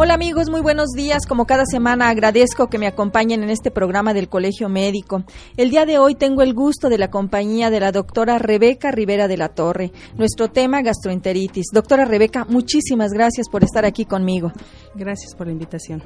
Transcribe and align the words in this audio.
Hola 0.00 0.14
amigos, 0.14 0.48
muy 0.48 0.60
buenos 0.60 0.90
días. 0.90 1.26
Como 1.26 1.44
cada 1.44 1.64
semana 1.66 2.08
agradezco 2.08 2.68
que 2.68 2.78
me 2.78 2.86
acompañen 2.86 3.42
en 3.42 3.50
este 3.50 3.72
programa 3.72 4.14
del 4.14 4.28
Colegio 4.28 4.68
Médico. 4.68 5.24
El 5.56 5.70
día 5.70 5.86
de 5.86 5.98
hoy 5.98 6.14
tengo 6.14 6.42
el 6.42 6.54
gusto 6.54 6.88
de 6.88 6.98
la 6.98 7.10
compañía 7.10 7.68
de 7.68 7.80
la 7.80 7.90
doctora 7.90 8.38
Rebeca 8.38 8.92
Rivera 8.92 9.26
de 9.26 9.36
la 9.36 9.48
Torre. 9.48 9.90
Nuestro 10.16 10.50
tema 10.52 10.82
gastroenteritis. 10.82 11.72
Doctora 11.72 12.04
Rebeca, 12.04 12.44
muchísimas 12.44 13.10
gracias 13.10 13.48
por 13.48 13.64
estar 13.64 13.84
aquí 13.84 14.04
conmigo. 14.04 14.52
Gracias 14.94 15.34
por 15.34 15.48
la 15.48 15.52
invitación. 15.54 16.04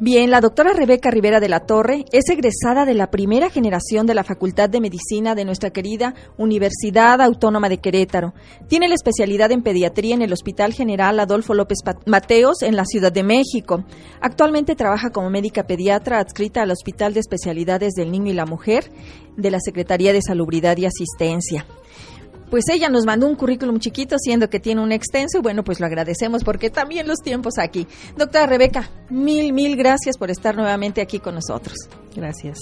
Bien, 0.00 0.28
la 0.28 0.40
doctora 0.40 0.72
Rebeca 0.72 1.08
Rivera 1.12 1.38
de 1.38 1.48
la 1.48 1.60
Torre 1.60 2.04
es 2.10 2.28
egresada 2.28 2.84
de 2.84 2.94
la 2.94 3.12
primera 3.12 3.48
generación 3.48 4.06
de 4.06 4.14
la 4.14 4.24
Facultad 4.24 4.68
de 4.68 4.80
Medicina 4.80 5.36
de 5.36 5.44
nuestra 5.44 5.70
querida 5.70 6.14
Universidad 6.36 7.20
Autónoma 7.20 7.68
de 7.68 7.78
Querétaro. 7.78 8.34
Tiene 8.66 8.88
la 8.88 8.96
especialidad 8.96 9.52
en 9.52 9.62
pediatría 9.62 10.16
en 10.16 10.22
el 10.22 10.32
Hospital 10.32 10.72
General 10.72 11.20
Adolfo 11.20 11.54
López 11.54 11.78
Mateos 12.06 12.62
en 12.62 12.74
la 12.74 12.86
Ciudad 12.86 13.12
de 13.12 13.22
México. 13.22 13.84
Actualmente 14.20 14.74
trabaja 14.74 15.10
como 15.10 15.30
médica 15.30 15.68
pediatra 15.68 16.18
adscrita 16.18 16.62
al 16.62 16.72
Hospital 16.72 17.14
de 17.14 17.20
Especialidades 17.20 17.92
del 17.92 18.10
Niño 18.10 18.32
y 18.32 18.34
la 18.34 18.46
Mujer 18.46 18.90
de 19.36 19.52
la 19.52 19.60
Secretaría 19.60 20.12
de 20.12 20.22
Salubridad 20.22 20.76
y 20.76 20.86
Asistencia 20.86 21.66
pues 22.54 22.68
ella 22.68 22.88
nos 22.88 23.04
mandó 23.04 23.26
un 23.26 23.34
currículum 23.34 23.80
chiquito, 23.80 24.14
siendo 24.16 24.48
que 24.48 24.60
tiene 24.60 24.80
un 24.80 24.92
extenso, 24.92 25.38
y 25.38 25.40
bueno, 25.40 25.64
pues 25.64 25.80
lo 25.80 25.86
agradecemos 25.86 26.44
porque 26.44 26.70
también 26.70 27.08
los 27.08 27.18
tiempos 27.18 27.54
aquí. 27.58 27.88
Doctora 28.16 28.46
Rebeca, 28.46 28.88
mil, 29.10 29.52
mil 29.52 29.74
gracias 29.76 30.16
por 30.16 30.30
estar 30.30 30.54
nuevamente 30.54 31.02
aquí 31.02 31.18
con 31.18 31.34
nosotros. 31.34 31.76
Gracias. 32.14 32.60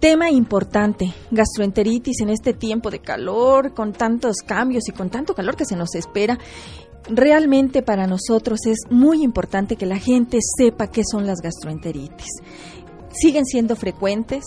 Tema 0.00 0.30
importante, 0.30 1.14
gastroenteritis 1.30 2.20
en 2.20 2.28
este 2.28 2.52
tiempo 2.52 2.90
de 2.90 2.98
calor, 2.98 3.72
con 3.72 3.94
tantos 3.94 4.42
cambios 4.46 4.86
y 4.86 4.92
con 4.92 5.08
tanto 5.08 5.34
calor 5.34 5.56
que 5.56 5.64
se 5.64 5.74
nos 5.74 5.94
espera. 5.94 6.38
Realmente 7.08 7.80
para 7.80 8.06
nosotros 8.06 8.66
es 8.66 8.80
muy 8.90 9.22
importante 9.22 9.76
que 9.76 9.86
la 9.86 9.96
gente 9.98 10.40
sepa 10.58 10.90
qué 10.90 11.04
son 11.10 11.26
las 11.26 11.38
gastroenteritis. 11.40 12.42
Siguen 13.12 13.46
siendo 13.46 13.76
frecuentes. 13.76 14.44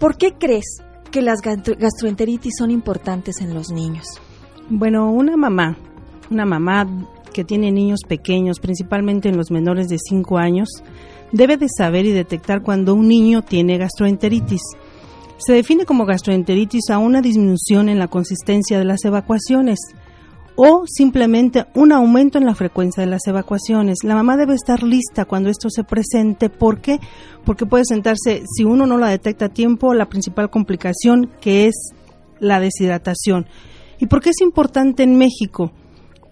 ¿Por 0.00 0.18
qué 0.18 0.32
crees 0.32 0.82
que 1.16 1.22
las 1.22 1.40
gastroenteritis 1.40 2.56
son 2.58 2.70
importantes 2.70 3.40
en 3.40 3.54
los 3.54 3.70
niños? 3.70 4.04
Bueno, 4.68 5.10
una 5.10 5.34
mamá, 5.38 5.74
una 6.30 6.44
mamá 6.44 6.86
que 7.32 7.42
tiene 7.42 7.72
niños 7.72 8.00
pequeños, 8.06 8.60
principalmente 8.60 9.30
en 9.30 9.38
los 9.38 9.50
menores 9.50 9.88
de 9.88 9.96
5 9.96 10.36
años, 10.36 10.68
debe 11.32 11.56
de 11.56 11.68
saber 11.74 12.04
y 12.04 12.12
detectar 12.12 12.60
cuando 12.60 12.94
un 12.94 13.08
niño 13.08 13.40
tiene 13.40 13.78
gastroenteritis. 13.78 14.60
Se 15.38 15.54
define 15.54 15.86
como 15.86 16.04
gastroenteritis 16.04 16.90
a 16.90 16.98
una 16.98 17.22
disminución 17.22 17.88
en 17.88 17.98
la 17.98 18.08
consistencia 18.08 18.78
de 18.78 18.84
las 18.84 19.02
evacuaciones 19.06 19.78
o 20.56 20.84
simplemente 20.86 21.66
un 21.74 21.92
aumento 21.92 22.38
en 22.38 22.46
la 22.46 22.54
frecuencia 22.54 23.02
de 23.02 23.10
las 23.10 23.26
evacuaciones. 23.26 23.98
La 24.02 24.14
mamá 24.14 24.36
debe 24.36 24.54
estar 24.54 24.82
lista 24.82 25.26
cuando 25.26 25.50
esto 25.50 25.68
se 25.70 25.84
presente. 25.84 26.48
¿Por 26.48 26.80
qué? 26.80 26.98
Porque 27.44 27.66
puede 27.66 27.84
sentarse, 27.84 28.42
si 28.56 28.64
uno 28.64 28.86
no 28.86 28.98
la 28.98 29.08
detecta 29.08 29.46
a 29.46 29.50
tiempo, 29.50 29.94
la 29.94 30.08
principal 30.08 30.50
complicación 30.50 31.30
que 31.40 31.66
es 31.66 31.92
la 32.40 32.58
deshidratación. 32.58 33.46
¿Y 33.98 34.06
por 34.06 34.22
qué 34.22 34.30
es 34.30 34.40
importante 34.40 35.02
en 35.02 35.16
México? 35.16 35.72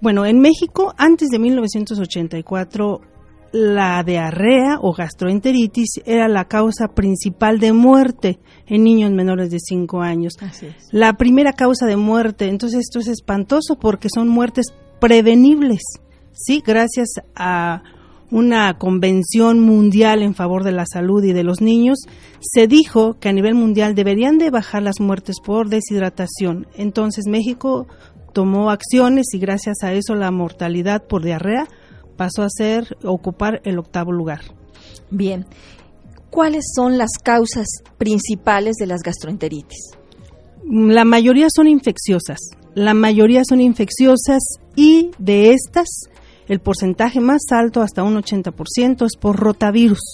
Bueno, 0.01 0.27
en 0.27 0.41
México, 0.41 0.95
antes 0.99 1.29
de 1.29 1.39
1984, 1.39 3.01
la 3.55 4.03
diarrea 4.03 4.79
o 4.83 4.93
gastroenteritis 4.93 6.01
era 6.05 6.27
la 6.27 6.47
causa 6.47 6.89
principal 6.89 7.61
de 7.61 7.73
muerte 7.73 8.41
en 8.67 8.83
niños 8.83 9.13
menores 9.13 9.49
de 9.49 9.61
5 9.61 10.03
años. 10.03 10.33
La 10.91 11.13
primera 11.13 11.53
causa 11.53 11.87
de 11.87 11.97
muerte, 11.97 12.49
entonces 12.49 12.81
esto 12.81 12.99
es 12.99 13.07
espantoso 13.07 13.79
porque 13.79 14.09
son 14.13 14.27
muertes 14.27 14.75
prevenibles, 15.01 15.83
¿sí? 16.33 16.65
Gracias 16.67 17.11
a 17.37 17.85
una 18.33 18.77
convención 18.77 19.61
mundial 19.61 20.23
en 20.23 20.35
favor 20.35 20.65
de 20.65 20.73
la 20.73 20.87
salud 20.93 21.23
y 21.23 21.33
de 21.33 21.45
los 21.45 21.61
niños, 21.61 21.99
se 22.41 22.67
dijo 22.67 23.21
que 23.21 23.29
a 23.29 23.33
nivel 23.33 23.55
mundial 23.55 23.95
deberían 23.95 24.37
de 24.39 24.51
bajar 24.51 24.83
las 24.83 24.99
muertes 24.99 25.37
por 25.39 25.69
deshidratación. 25.69 26.67
Entonces 26.75 27.27
México 27.29 27.87
tomó 28.33 28.71
acciones 28.71 29.27
y 29.33 29.39
gracias 29.39 29.85
a 29.85 29.93
eso 29.93 30.17
la 30.17 30.33
mortalidad 30.33 31.07
por 31.07 31.23
diarrea 31.23 31.69
pasó 32.17 32.43
a 32.43 32.49
ser 32.51 32.97
ocupar 33.03 33.61
el 33.65 33.79
octavo 33.79 34.13
lugar. 34.13 34.41
Bien, 35.11 35.47
¿cuáles 36.31 36.65
son 36.75 36.99
las 36.99 37.11
causas 37.23 37.67
principales 37.99 38.77
de 38.77 38.87
las 38.87 39.03
gastroenteritis? 39.03 39.91
La 40.69 41.05
mayoría 41.05 41.49
son 41.55 41.69
infecciosas, 41.69 42.39
la 42.75 42.95
mayoría 42.95 43.43
son 43.47 43.61
infecciosas 43.61 44.43
y 44.75 45.11
de 45.19 45.53
estas 45.53 46.09
el 46.49 46.61
porcentaje 46.61 47.21
más 47.21 47.43
alto, 47.51 47.81
hasta 47.81 48.03
un 48.03 48.17
80%, 48.17 49.07
es 49.07 49.17
por 49.17 49.37
rotavirus. 49.37 50.13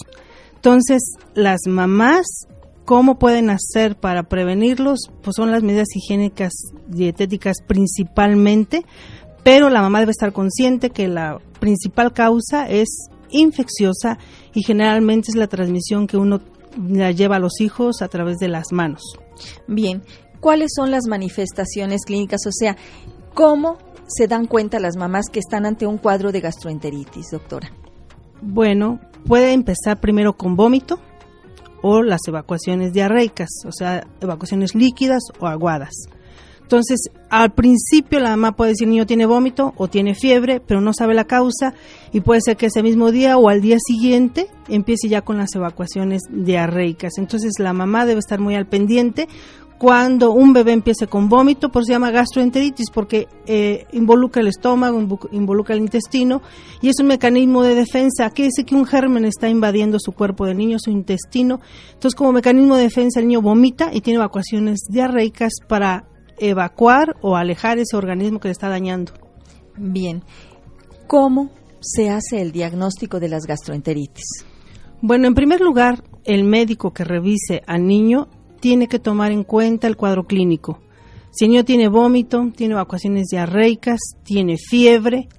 Entonces, 0.55 1.01
las 1.33 1.61
mamás, 1.67 2.25
¿cómo 2.85 3.19
pueden 3.19 3.49
hacer 3.49 3.95
para 3.95 4.23
prevenirlos? 4.23 5.11
Pues 5.21 5.35
son 5.35 5.51
las 5.51 5.63
medidas 5.63 5.89
higiénicas 5.95 6.53
dietéticas 6.87 7.57
principalmente, 7.67 8.85
pero 9.43 9.69
la 9.69 9.81
mamá 9.81 9.99
debe 9.99 10.11
estar 10.11 10.31
consciente 10.31 10.91
que 10.91 11.07
la 11.07 11.39
principal 11.61 12.11
causa 12.11 12.67
es 12.67 13.07
infecciosa 13.29 14.17
y 14.53 14.63
generalmente 14.63 15.29
es 15.29 15.37
la 15.37 15.47
transmisión 15.47 16.07
que 16.07 16.17
uno 16.17 16.41
la 16.77 17.11
lleva 17.11 17.37
a 17.37 17.39
los 17.39 17.61
hijos 17.61 18.01
a 18.01 18.09
través 18.09 18.37
de 18.39 18.49
las 18.49 18.73
manos. 18.73 19.01
Bien, 19.67 20.03
¿cuáles 20.41 20.71
son 20.75 20.91
las 20.91 21.05
manifestaciones 21.07 22.01
clínicas? 22.05 22.41
O 22.45 22.51
sea, 22.51 22.75
¿cómo 23.33 23.77
se 24.07 24.27
dan 24.27 24.47
cuenta 24.47 24.79
las 24.79 24.97
mamás 24.97 25.27
que 25.31 25.39
están 25.39 25.65
ante 25.65 25.87
un 25.87 25.97
cuadro 25.97 26.33
de 26.33 26.41
gastroenteritis, 26.41 27.31
doctora? 27.31 27.71
Bueno, 28.41 28.99
puede 29.25 29.53
empezar 29.53 30.01
primero 30.01 30.33
con 30.33 30.55
vómito 30.55 30.99
o 31.81 32.01
las 32.01 32.21
evacuaciones 32.27 32.91
diarreicas, 32.91 33.49
o 33.65 33.71
sea, 33.71 34.05
evacuaciones 34.19 34.75
líquidas 34.75 35.21
o 35.39 35.47
aguadas. 35.47 35.93
Entonces, 36.71 37.11
al 37.29 37.51
principio 37.51 38.21
la 38.21 38.29
mamá 38.29 38.55
puede 38.55 38.71
decir 38.71 38.87
niño 38.87 39.05
tiene 39.05 39.25
vómito 39.25 39.73
o 39.75 39.89
tiene 39.89 40.15
fiebre, 40.15 40.61
pero 40.65 40.79
no 40.79 40.93
sabe 40.93 41.13
la 41.13 41.25
causa 41.25 41.73
y 42.13 42.21
puede 42.21 42.39
ser 42.39 42.55
que 42.55 42.67
ese 42.67 42.81
mismo 42.81 43.11
día 43.11 43.37
o 43.37 43.49
al 43.49 43.59
día 43.59 43.75
siguiente 43.77 44.47
empiece 44.69 45.09
ya 45.09 45.21
con 45.21 45.37
las 45.37 45.53
evacuaciones 45.53 46.21
diarreicas. 46.29 47.17
Entonces, 47.17 47.51
la 47.59 47.73
mamá 47.73 48.05
debe 48.05 48.19
estar 48.19 48.39
muy 48.39 48.55
al 48.55 48.67
pendiente 48.67 49.27
cuando 49.77 50.31
un 50.31 50.53
bebé 50.53 50.71
empiece 50.71 51.07
con 51.07 51.27
vómito, 51.27 51.69
por 51.69 51.81
eso 51.81 51.87
se 51.87 51.93
llama 51.93 52.11
gastroenteritis, 52.11 52.89
porque 52.93 53.27
eh, 53.47 53.85
involucra 53.91 54.41
el 54.41 54.47
estómago, 54.47 55.19
involucra 55.31 55.75
el 55.75 55.81
intestino, 55.81 56.41
y 56.81 56.87
es 56.87 56.99
un 57.01 57.07
mecanismo 57.07 57.63
de 57.63 57.75
defensa. 57.75 58.29
que 58.29 58.43
dice 58.43 58.63
que 58.63 58.75
un 58.75 58.85
germen 58.85 59.25
está 59.25 59.49
invadiendo 59.49 59.97
su 59.99 60.13
cuerpo 60.13 60.45
del 60.45 60.57
niño, 60.57 60.77
su 60.79 60.89
intestino. 60.89 61.59
Entonces, 61.93 62.15
como 62.15 62.31
mecanismo 62.31 62.77
de 62.77 62.83
defensa, 62.83 63.19
el 63.19 63.27
niño 63.27 63.41
vomita 63.41 63.89
y 63.91 63.99
tiene 63.99 64.19
evacuaciones 64.19 64.81
diarreicas 64.87 65.51
para 65.67 66.05
evacuar 66.41 67.15
o 67.21 67.35
alejar 67.35 67.77
ese 67.77 67.95
organismo 67.95 68.39
que 68.39 68.49
le 68.49 68.53
está 68.53 68.67
dañando. 68.67 69.13
Bien, 69.77 70.23
¿cómo 71.07 71.51
se 71.79 72.09
hace 72.09 72.41
el 72.41 72.51
diagnóstico 72.51 73.19
de 73.19 73.29
las 73.29 73.45
gastroenteritis? 73.45 74.45
Bueno, 75.01 75.27
en 75.27 75.35
primer 75.35 75.61
lugar, 75.61 76.03
el 76.25 76.43
médico 76.43 76.91
que 76.91 77.03
revise 77.03 77.61
al 77.65 77.87
niño 77.87 78.27
tiene 78.59 78.87
que 78.87 78.99
tomar 78.99 79.31
en 79.31 79.43
cuenta 79.43 79.87
el 79.87 79.97
cuadro 79.97 80.25
clínico. 80.25 80.79
Si 81.31 81.45
el 81.45 81.51
niño 81.51 81.65
tiene 81.65 81.87
vómito, 81.87 82.51
tiene 82.55 82.73
evacuaciones 82.73 83.27
diarreicas, 83.31 83.99
tiene 84.23 84.57
fiebre, 84.57 85.29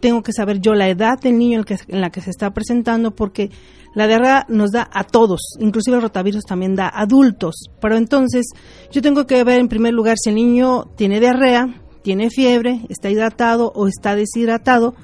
tengo 0.00 0.22
que 0.22 0.32
saber 0.32 0.60
yo 0.60 0.74
la 0.74 0.88
edad 0.88 1.18
del 1.20 1.38
niño 1.38 1.62
en 1.88 2.00
la 2.00 2.10
que 2.10 2.20
se 2.20 2.30
está 2.30 2.52
presentando 2.52 3.14
porque 3.14 3.50
la 3.96 4.06
diarrea 4.06 4.44
nos 4.50 4.72
da 4.72 4.90
a 4.92 5.04
todos, 5.04 5.56
inclusive 5.58 5.96
el 5.96 6.02
rotavirus 6.02 6.44
también 6.44 6.76
da 6.76 6.86
a 6.86 7.00
adultos. 7.00 7.70
Pero 7.80 7.96
entonces 7.96 8.44
yo 8.92 9.00
tengo 9.00 9.26
que 9.26 9.42
ver 9.42 9.58
en 9.58 9.68
primer 9.68 9.94
lugar 9.94 10.16
si 10.22 10.28
el 10.28 10.34
niño 10.34 10.84
tiene 10.96 11.18
diarrea, 11.18 11.80
tiene 12.02 12.28
fiebre, 12.28 12.82
está 12.90 13.08
hidratado 13.08 13.72
o 13.74 13.88
está 13.88 14.14
deshidratado. 14.14 14.94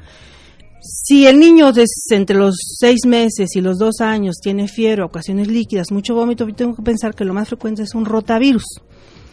Si 0.83 1.27
el 1.27 1.39
niño 1.39 1.73
entre 2.11 2.37
los 2.37 2.57
seis 2.79 3.07
meses 3.07 3.57
y 3.57 3.63
los 3.63 3.79
dos 3.79 4.03
años 4.03 4.37
tiene 4.43 4.69
fiebre, 4.69 5.03
ocasiones 5.03 5.49
líquidas, 5.49 5.91
mucho 5.91 6.15
vómito, 6.15 6.47
yo 6.47 6.55
tengo 6.55 6.77
que 6.77 6.83
pensar 6.83 7.15
que 7.15 7.25
lo 7.25 7.33
más 7.33 7.49
frecuente 7.49 7.85
es 7.85 7.95
un 7.95 8.05
rotavirus. 8.05 8.83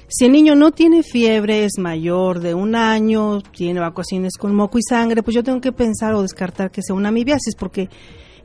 Si 0.07 0.23
el 0.23 0.31
niño 0.31 0.55
no 0.55 0.71
tiene 0.71 1.03
fiebre, 1.03 1.65
es 1.65 1.73
mayor 1.79 2.39
de 2.39 2.53
un 2.53 2.75
año, 2.75 3.41
tiene 3.41 3.79
evacuaciones 3.79 4.37
con 4.37 4.55
moco 4.55 4.77
y 4.77 4.83
sangre, 4.87 5.21
pues 5.21 5.35
yo 5.35 5.43
tengo 5.43 5.59
que 5.59 5.73
pensar 5.73 6.13
o 6.13 6.21
descartar 6.21 6.71
que 6.71 6.81
sea 6.81 6.95
una 6.95 7.09
amibiasis, 7.09 7.55
porque 7.55 7.89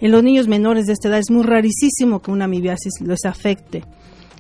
en 0.05 0.11
los 0.11 0.23
niños 0.23 0.49
menores 0.49 0.85
de 0.85 0.93
esta 0.93 1.09
edad 1.09 1.19
es 1.19 1.31
muy 1.31 1.45
rarísimo 1.45 2.21
que 2.21 2.31
una 2.31 2.45
amibiasis 2.45 2.93
les 3.01 3.25
afecte. 3.25 3.85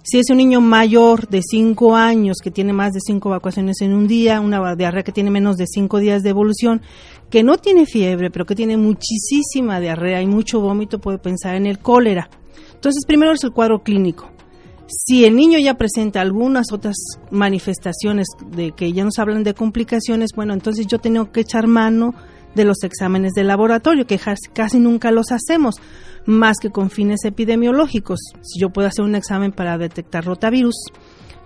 Si 0.02 0.18
es 0.18 0.28
un 0.28 0.36
niño 0.36 0.60
mayor 0.60 1.26
de 1.26 1.40
5 1.40 1.96
años 1.96 2.36
que 2.44 2.50
tiene 2.50 2.74
más 2.74 2.92
de 2.92 3.00
5 3.00 3.30
evacuaciones 3.30 3.80
en 3.80 3.94
un 3.94 4.06
día, 4.06 4.42
una 4.42 4.76
diarrea 4.76 5.04
que 5.04 5.10
tiene 5.10 5.30
menos 5.30 5.56
de 5.56 5.66
5 5.66 6.00
días 6.00 6.22
de 6.22 6.28
evolución, 6.28 6.82
que 7.30 7.42
no 7.42 7.56
tiene 7.56 7.86
fiebre, 7.86 8.30
pero 8.30 8.44
que 8.44 8.54
tiene 8.54 8.76
muchísima 8.76 9.80
diarrea 9.80 10.20
y 10.20 10.26
mucho 10.26 10.60
vómito, 10.60 10.98
puede 10.98 11.16
pensar 11.16 11.54
en 11.54 11.64
el 11.64 11.78
cólera. 11.78 12.28
Entonces, 12.74 13.06
primero 13.06 13.32
es 13.32 13.42
el 13.42 13.52
cuadro 13.52 13.82
clínico. 13.82 14.30
Si 14.86 15.24
el 15.24 15.34
niño 15.34 15.58
ya 15.58 15.78
presenta 15.78 16.20
algunas 16.20 16.72
otras 16.72 16.96
manifestaciones 17.30 18.26
de 18.50 18.72
que 18.72 18.92
ya 18.92 19.02
nos 19.02 19.18
hablan 19.18 19.44
de 19.44 19.54
complicaciones, 19.54 20.32
bueno, 20.36 20.52
entonces 20.52 20.86
yo 20.86 20.98
tengo 20.98 21.32
que 21.32 21.40
echar 21.40 21.68
mano 21.68 22.14
de 22.54 22.64
los 22.64 22.82
exámenes 22.82 23.32
de 23.32 23.44
laboratorio, 23.44 24.06
que 24.06 24.20
casi 24.52 24.78
nunca 24.78 25.10
los 25.10 25.32
hacemos, 25.32 25.76
más 26.26 26.58
que 26.60 26.70
con 26.70 26.90
fines 26.90 27.24
epidemiológicos. 27.24 28.20
Si 28.42 28.60
yo 28.60 28.70
puedo 28.70 28.88
hacer 28.88 29.04
un 29.04 29.14
examen 29.14 29.52
para 29.52 29.78
detectar 29.78 30.24
rotavirus, 30.24 30.74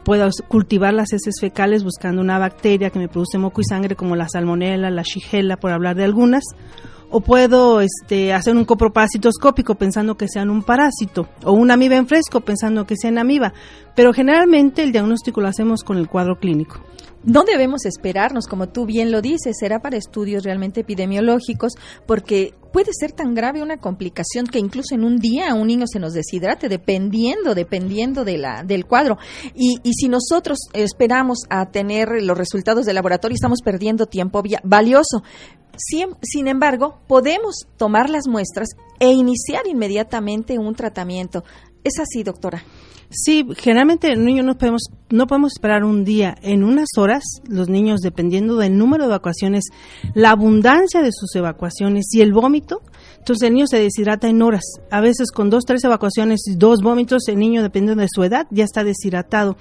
puedo 0.04 0.28
cultivar 0.48 0.94
las 0.94 1.12
heces 1.12 1.34
fecales 1.40 1.84
buscando 1.84 2.22
una 2.22 2.38
bacteria 2.38 2.90
que 2.90 2.98
me 2.98 3.08
produce 3.08 3.38
moco 3.38 3.60
y 3.60 3.64
sangre 3.64 3.96
como 3.96 4.16
la 4.16 4.28
salmonella, 4.28 4.90
la 4.90 5.02
shigella, 5.02 5.56
por 5.56 5.72
hablar 5.72 5.96
de 5.96 6.04
algunas, 6.04 6.44
o 7.10 7.20
puedo 7.20 7.80
este, 7.80 8.32
hacer 8.32 8.56
un 8.56 8.64
copropacitoscópico 8.64 9.74
pensando 9.74 10.16
que 10.16 10.28
sean 10.28 10.50
un 10.50 10.62
parásito, 10.62 11.28
o 11.44 11.52
una 11.52 11.74
amiba 11.74 11.96
en 11.96 12.06
fresco 12.06 12.40
pensando 12.40 12.86
que 12.86 12.96
sean 12.96 13.18
amiba, 13.18 13.52
pero 13.94 14.12
generalmente 14.12 14.82
el 14.82 14.92
diagnóstico 14.92 15.40
lo 15.40 15.48
hacemos 15.48 15.82
con 15.82 15.96
el 15.96 16.08
cuadro 16.08 16.38
clínico. 16.38 16.80
No 17.28 17.44
debemos 17.44 17.84
esperarnos, 17.84 18.46
como 18.46 18.70
tú 18.70 18.86
bien 18.86 19.12
lo 19.12 19.20
dices, 19.20 19.58
será 19.60 19.80
para 19.80 19.98
estudios 19.98 20.44
realmente 20.44 20.80
epidemiológicos, 20.80 21.74
porque 22.06 22.54
puede 22.72 22.90
ser 22.98 23.12
tan 23.12 23.34
grave 23.34 23.60
una 23.60 23.76
complicación 23.76 24.46
que 24.46 24.58
incluso 24.58 24.94
en 24.94 25.04
un 25.04 25.18
día 25.18 25.52
un 25.52 25.66
niño 25.66 25.84
se 25.86 25.98
nos 25.98 26.14
deshidrate, 26.14 26.70
dependiendo, 26.70 27.54
dependiendo 27.54 28.24
de 28.24 28.38
la, 28.38 28.62
del 28.62 28.86
cuadro. 28.86 29.18
Y, 29.54 29.78
y 29.82 29.92
si 29.92 30.08
nosotros 30.08 30.56
esperamos 30.72 31.40
a 31.50 31.66
tener 31.66 32.08
los 32.22 32.38
resultados 32.38 32.86
del 32.86 32.94
laboratorio, 32.94 33.34
estamos 33.34 33.60
perdiendo 33.62 34.06
tiempo 34.06 34.42
valioso. 34.64 35.22
Sin, 35.76 36.16
sin, 36.22 36.48
embargo, 36.48 37.00
podemos 37.08 37.66
tomar 37.76 38.08
las 38.08 38.26
muestras 38.26 38.70
e 39.00 39.12
iniciar 39.12 39.66
inmediatamente 39.66 40.58
un 40.58 40.74
tratamiento. 40.74 41.44
¿Es 41.84 42.00
así, 42.00 42.22
doctora? 42.22 42.64
Sí, 43.10 43.46
generalmente 43.56 44.12
el 44.12 44.22
niño 44.22 44.42
no 44.42 44.58
podemos, 44.58 44.82
no 45.08 45.26
podemos 45.26 45.52
esperar 45.54 45.82
un 45.82 46.04
día. 46.04 46.36
En 46.42 46.62
unas 46.62 46.88
horas, 46.98 47.22
los 47.48 47.70
niños, 47.70 48.00
dependiendo 48.00 48.56
del 48.56 48.76
número 48.76 49.04
de 49.04 49.08
evacuaciones, 49.08 49.64
la 50.14 50.30
abundancia 50.30 51.00
de 51.00 51.10
sus 51.12 51.34
evacuaciones 51.34 52.06
y 52.12 52.20
el 52.20 52.34
vómito, 52.34 52.82
entonces 53.18 53.48
el 53.48 53.54
niño 53.54 53.66
se 53.66 53.78
deshidrata 53.78 54.28
en 54.28 54.42
horas. 54.42 54.64
A 54.90 55.00
veces 55.00 55.30
con 55.32 55.48
dos, 55.48 55.64
tres 55.64 55.82
evacuaciones 55.84 56.40
y 56.48 56.56
dos 56.56 56.80
vómitos, 56.82 57.28
el 57.28 57.38
niño, 57.38 57.62
dependiendo 57.62 58.02
de 58.02 58.08
su 58.12 58.22
edad, 58.24 58.46
ya 58.50 58.64
está 58.64 58.84
deshidratado. 58.84 59.56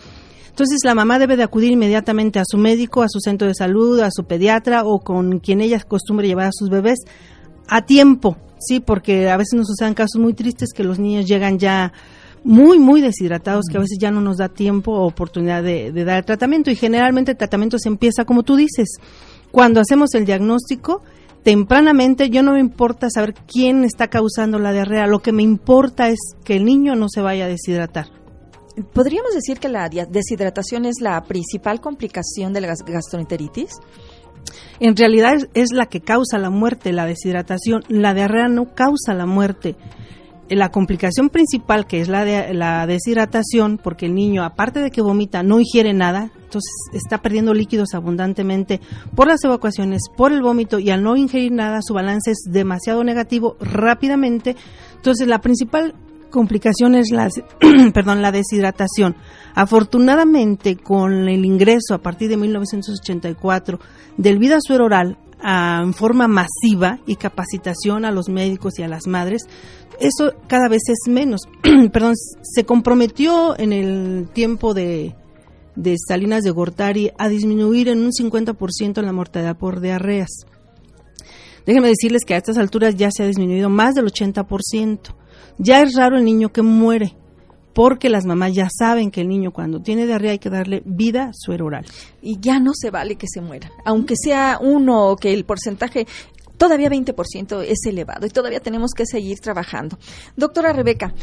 Entonces 0.49 0.79
la 0.83 0.95
mamá 0.95 1.17
debe 1.17 1.37
de 1.37 1.43
acudir 1.43 1.71
inmediatamente 1.71 2.39
a 2.39 2.43
su 2.45 2.57
médico, 2.57 3.01
a 3.01 3.07
su 3.07 3.19
centro 3.21 3.47
de 3.47 3.53
salud, 3.53 3.99
a 4.01 4.09
su 4.11 4.25
pediatra 4.25 4.83
o 4.83 4.99
con 4.99 5.39
quien 5.39 5.61
ella 5.61 5.77
acostumbre 5.77 6.27
llevar 6.27 6.47
a 6.47 6.51
sus 6.51 6.69
bebés 6.69 6.99
a 7.67 7.85
tiempo, 7.85 8.37
sí, 8.59 8.79
porque 8.79 9.29
a 9.29 9.37
veces 9.37 9.53
nos 9.55 9.67
suceden 9.67 9.93
casos 9.93 10.19
muy 10.19 10.33
tristes 10.33 10.69
que 10.73 10.83
los 10.83 10.99
niños 10.99 11.25
llegan 11.25 11.59
ya 11.59 11.93
muy, 12.47 12.79
muy 12.79 13.01
deshidratados 13.01 13.65
que 13.69 13.77
a 13.77 13.81
veces 13.81 13.97
ya 13.99 14.09
no 14.09 14.21
nos 14.21 14.37
da 14.37 14.47
tiempo 14.47 14.93
o 14.93 15.05
oportunidad 15.05 15.61
de, 15.61 15.91
dar 15.91 16.19
el 16.19 16.25
tratamiento. 16.25 16.71
Y 16.71 16.75
generalmente 16.75 17.31
el 17.31 17.37
tratamiento 17.37 17.77
se 17.77 17.89
empieza, 17.89 18.23
como 18.23 18.43
tú 18.43 18.55
dices, 18.55 18.87
cuando 19.51 19.81
hacemos 19.81 20.15
el 20.15 20.25
diagnóstico, 20.25 21.03
tempranamente 21.43 22.29
yo 22.29 22.43
no 22.43 22.53
me 22.53 22.61
importa 22.61 23.09
saber 23.09 23.33
quién 23.33 23.83
está 23.83 24.07
causando 24.07 24.59
la 24.59 24.71
diarrea, 24.71 25.07
lo 25.07 25.19
que 25.19 25.33
me 25.33 25.43
importa 25.43 26.07
es 26.07 26.19
que 26.45 26.55
el 26.55 26.63
niño 26.63 26.95
no 26.95 27.09
se 27.09 27.21
vaya 27.21 27.45
a 27.45 27.49
deshidratar. 27.49 28.07
¿Podríamos 28.93 29.33
decir 29.33 29.59
que 29.59 29.67
la 29.67 29.89
deshidratación 29.89 30.85
es 30.85 31.01
la 31.01 31.21
principal 31.23 31.81
complicación 31.81 32.53
de 32.53 32.61
la 32.61 32.67
gastroenteritis? 32.67 33.71
En 34.79 34.95
realidad 34.95 35.35
es 35.53 35.73
la 35.73 35.87
que 35.87 35.99
causa 35.99 36.37
la 36.37 36.49
muerte, 36.49 36.93
la 36.93 37.05
deshidratación. 37.05 37.83
La 37.89 38.13
diarrea 38.13 38.47
no 38.47 38.73
causa 38.73 39.13
la 39.13 39.25
muerte 39.25 39.75
la 40.49 40.69
complicación 40.69 41.29
principal, 41.29 41.87
que 41.87 41.99
es 41.99 42.07
la, 42.07 42.23
de, 42.23 42.53
la 42.53 42.87
deshidratación, 42.87 43.79
porque 43.83 44.05
el 44.05 44.15
niño, 44.15 44.43
aparte 44.43 44.79
de 44.79 44.91
que 44.91 45.01
vomita, 45.01 45.43
no 45.43 45.59
ingiere 45.59 45.93
nada, 45.93 46.31
entonces 46.35 46.71
está 46.93 47.21
perdiendo 47.21 47.53
líquidos 47.53 47.93
abundantemente 47.93 48.79
por 49.15 49.27
las 49.27 49.43
evacuaciones, 49.43 50.03
por 50.15 50.31
el 50.31 50.41
vómito, 50.41 50.79
y 50.79 50.89
al 50.89 51.03
no 51.03 51.17
ingerir 51.17 51.51
nada, 51.51 51.79
su 51.81 51.93
balance 51.93 52.31
es 52.31 52.45
demasiado 52.49 53.03
negativo 53.03 53.57
rápidamente. 53.59 54.55
Entonces, 54.95 55.27
la 55.27 55.41
principal 55.41 55.93
complicación 56.29 56.95
es 56.95 57.11
la, 57.11 57.29
perdón, 57.93 58.21
la 58.21 58.31
deshidratación. 58.31 59.15
Afortunadamente, 59.55 60.77
con 60.77 61.27
el 61.27 61.45
ingreso 61.45 61.93
a 61.93 62.01
partir 62.01 62.29
de 62.29 62.37
1984 62.37 63.79
del 64.17 64.39
vida 64.39 64.57
suero 64.61 64.85
oral 64.85 65.17
en 65.43 65.93
forma 65.93 66.27
masiva 66.27 66.99
y 67.05 67.15
capacitación 67.15 68.05
a 68.05 68.11
los 68.11 68.29
médicos 68.29 68.79
y 68.79 68.83
a 68.83 68.87
las 68.87 69.07
madres, 69.07 69.43
eso 69.99 70.33
cada 70.47 70.69
vez 70.69 70.83
es 70.87 71.11
menos. 71.11 71.41
Perdón, 71.91 72.15
se 72.41 72.63
comprometió 72.65 73.57
en 73.57 73.73
el 73.73 74.29
tiempo 74.33 74.73
de, 74.73 75.15
de 75.75 75.95
Salinas 76.07 76.43
de 76.43 76.51
Gortari 76.51 77.11
a 77.17 77.29
disminuir 77.29 77.89
en 77.89 77.99
un 77.99 78.11
50% 78.11 79.01
la 79.01 79.13
mortalidad 79.13 79.57
por 79.57 79.79
diarreas. 79.79 80.45
Déjenme 81.65 81.89
decirles 81.89 82.23
que 82.25 82.33
a 82.33 82.37
estas 82.37 82.57
alturas 82.57 82.95
ya 82.95 83.09
se 83.11 83.23
ha 83.23 83.27
disminuido 83.27 83.69
más 83.69 83.93
del 83.93 84.05
80%. 84.05 84.99
Ya 85.57 85.81
es 85.81 85.95
raro 85.95 86.17
el 86.17 86.23
niño 86.23 86.49
que 86.49 86.61
muere 86.61 87.15
porque 87.77 88.09
las 88.09 88.25
mamás 88.25 88.55
ya 88.55 88.69
saben 88.75 89.11
que 89.11 89.21
el 89.21 89.27
niño 89.27 89.51
cuando 89.51 89.79
tiene 89.83 90.07
diarrea 90.07 90.31
hay 90.31 90.39
que 90.39 90.49
darle 90.49 90.81
vida 90.83 91.29
suero 91.33 91.67
oral. 91.67 91.85
Y 92.23 92.39
ya 92.39 92.59
no 92.59 92.71
se 92.73 92.89
vale 92.89 93.17
que 93.17 93.27
se 93.27 93.39
muera, 93.39 93.69
aunque 93.85 94.15
sea 94.15 94.57
uno 94.59 95.05
o 95.05 95.15
que 95.15 95.31
el 95.31 95.45
porcentaje 95.45 96.07
todavía 96.57 96.89
20% 96.89 97.63
es 97.63 97.85
elevado 97.85 98.25
y 98.25 98.29
todavía 98.29 98.59
tenemos 98.59 98.91
que 98.95 99.05
seguir 99.05 99.39
trabajando. 99.39 99.97
Doctora 100.35 100.73
Rebeca, 100.73 101.13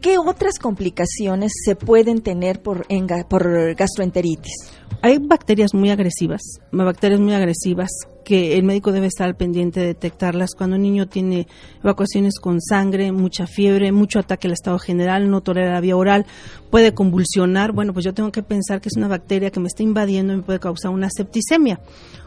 ¿qué 0.00 0.18
otras 0.18 0.58
complicaciones 0.58 1.52
se 1.64 1.76
pueden 1.76 2.22
tener 2.22 2.62
por, 2.62 2.86
por 3.28 3.74
gastroenteritis? 3.74 4.70
Hay 5.02 5.18
bacterias 5.18 5.74
muy 5.74 5.90
agresivas, 5.90 6.42
bacterias 6.72 7.20
muy 7.20 7.34
agresivas 7.34 7.90
que 8.26 8.58
el 8.58 8.64
médico 8.64 8.90
debe 8.90 9.06
estar 9.06 9.28
al 9.28 9.36
pendiente 9.36 9.78
de 9.78 9.86
detectarlas 9.86 10.56
cuando 10.56 10.74
un 10.74 10.82
niño 10.82 11.06
tiene 11.06 11.46
evacuaciones 11.80 12.40
con 12.40 12.60
sangre, 12.60 13.12
mucha 13.12 13.46
fiebre, 13.46 13.92
mucho 13.92 14.18
ataque 14.18 14.48
al 14.48 14.52
estado 14.52 14.80
general, 14.80 15.30
no 15.30 15.42
tolera 15.42 15.74
la 15.74 15.80
vía 15.80 15.96
oral, 15.96 16.26
puede 16.68 16.92
convulsionar. 16.92 17.70
Bueno, 17.70 17.92
pues 17.92 18.04
yo 18.04 18.14
tengo 18.14 18.32
que 18.32 18.42
pensar 18.42 18.80
que 18.80 18.88
es 18.88 18.96
una 18.96 19.06
bacteria 19.06 19.52
que 19.52 19.60
me 19.60 19.68
está 19.68 19.84
invadiendo 19.84 20.32
y 20.32 20.38
me 20.38 20.42
puede 20.42 20.58
causar 20.58 20.90
una 20.90 21.08
septicemia. 21.08 21.78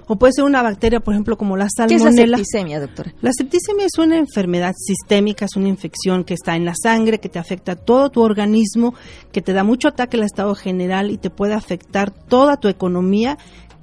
O 0.07 0.16
puede 0.16 0.31
ser 0.31 0.46
una 0.46 0.63
bacteria, 0.63 1.01
por 1.01 1.13
ejemplo, 1.13 1.38
como 1.38 1.57
la 1.57 1.68
salmonella. 1.69 2.16
¿Qué 2.16 2.24
es 2.24 2.30
la 2.30 2.38
septicemia, 2.38 2.80
doctora? 2.80 3.13
La 3.22 3.31
septicemia 3.34 3.86
es 3.86 3.98
una 4.00 4.18
enfermedad 4.18 4.74
sistémica, 4.75 5.46
es 5.46 5.57
una 5.57 5.68
infección 5.68 6.24
que 6.24 6.34
está 6.34 6.56
en 6.56 6.63
la 6.63 6.75
sangre, 6.81 7.19
que 7.19 7.28
te 7.28 7.40
afecta 7.40 7.74
a 7.74 7.75
todo 7.75 8.10
tu 8.10 8.22
organismo, 8.22 8.96
que 9.34 9.42
te 9.42 9.51
da 9.51 9.66
mucho 9.66 9.90
ataque 9.90 10.16
al 10.16 10.24
estado 10.24 10.56
general 10.56 11.12
y 11.12 11.18
te 11.18 11.30
puede 11.30 11.56
afectar 11.56 12.10
toda 12.10 12.56
tu 12.56 12.69
economía 12.69 13.38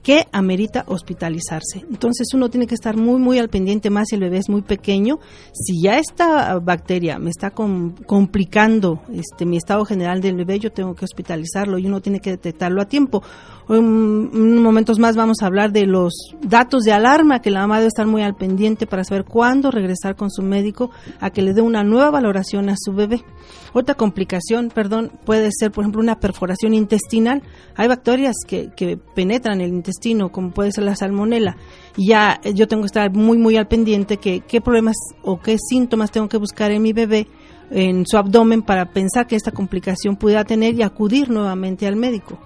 que 0.06 0.28
amerita 0.30 0.84
hospitalizarse. 0.86 1.84
Entonces 1.90 2.28
uno 2.32 2.48
tiene 2.48 2.68
que 2.68 2.76
estar 2.76 2.96
muy, 2.96 3.18
muy 3.18 3.40
al 3.40 3.48
pendiente, 3.48 3.90
más 3.90 4.06
si 4.08 4.14
el 4.14 4.20
bebé 4.20 4.38
es 4.38 4.48
muy 4.48 4.62
pequeño. 4.62 5.18
Si 5.52 5.82
ya 5.82 5.98
esta 5.98 6.60
bacteria 6.60 7.18
me 7.18 7.28
está 7.28 7.50
complicando 7.50 9.02
este, 9.12 9.44
mi 9.44 9.56
estado 9.56 9.84
general 9.84 10.20
del 10.20 10.36
bebé, 10.36 10.60
yo 10.60 10.70
tengo 10.70 10.94
que 10.94 11.04
hospitalizarlo 11.04 11.76
y 11.76 11.86
uno 11.86 12.00
tiene 12.00 12.20
que 12.20 12.30
detectarlo 12.30 12.80
a 12.80 12.84
tiempo. 12.84 13.24
En, 13.68 14.30
en 14.32 14.62
momentos 14.62 15.00
más 15.00 15.16
vamos 15.16 15.38
a 15.42 15.46
hablar 15.46 15.72
de 15.72 15.86
los 15.86 16.14
datos 16.40 16.84
de 16.84 16.92
alarma 16.92 17.42
que 17.42 17.50
la 17.50 17.62
mamá 17.62 17.78
debe 17.78 17.88
estar 17.88 18.06
muy 18.06 18.22
al 18.22 18.36
pendiente 18.36 18.86
para 18.86 19.02
saber 19.02 19.24
cuándo 19.24 19.72
regresar 19.72 20.14
con 20.14 20.30
su 20.30 20.40
médico 20.40 20.92
a 21.18 21.30
que 21.30 21.42
le 21.42 21.52
dé 21.52 21.62
una 21.62 21.82
nueva 21.82 22.12
valoración 22.12 22.68
a 22.68 22.76
su 22.78 22.92
bebé. 22.92 23.24
Otra 23.72 23.94
complicación, 23.94 24.70
perdón, 24.74 25.12
puede 25.24 25.50
ser, 25.52 25.70
por 25.70 25.84
ejemplo, 25.84 26.00
una 26.00 26.18
perforación 26.18 26.74
intestinal. 26.74 27.42
Hay 27.74 27.88
bacterias 27.88 28.36
que, 28.46 28.70
que 28.76 28.96
penetran 28.96 29.60
el 29.60 29.70
intestino 29.70 30.30
como 30.30 30.50
puede 30.50 30.72
ser 30.72 30.84
la 30.84 30.96
salmonela. 30.96 31.56
Y 31.96 32.08
ya 32.08 32.40
eh, 32.42 32.54
yo 32.54 32.68
tengo 32.68 32.82
que 32.82 32.86
estar 32.86 33.12
muy, 33.12 33.38
muy 33.38 33.56
al 33.56 33.68
pendiente 33.68 34.16
que 34.16 34.40
qué 34.40 34.60
problemas 34.60 34.96
o 35.22 35.40
qué 35.40 35.56
síntomas 35.58 36.10
tengo 36.10 36.28
que 36.28 36.36
buscar 36.36 36.70
en 36.70 36.82
mi 36.82 36.92
bebé, 36.92 37.26
en 37.70 38.06
su 38.06 38.16
abdomen, 38.16 38.62
para 38.62 38.92
pensar 38.92 39.26
que 39.26 39.36
esta 39.36 39.50
complicación 39.50 40.16
pudiera 40.16 40.44
tener 40.44 40.74
y 40.74 40.82
acudir 40.82 41.30
nuevamente 41.30 41.86
al 41.86 41.96
médico. 41.96 42.38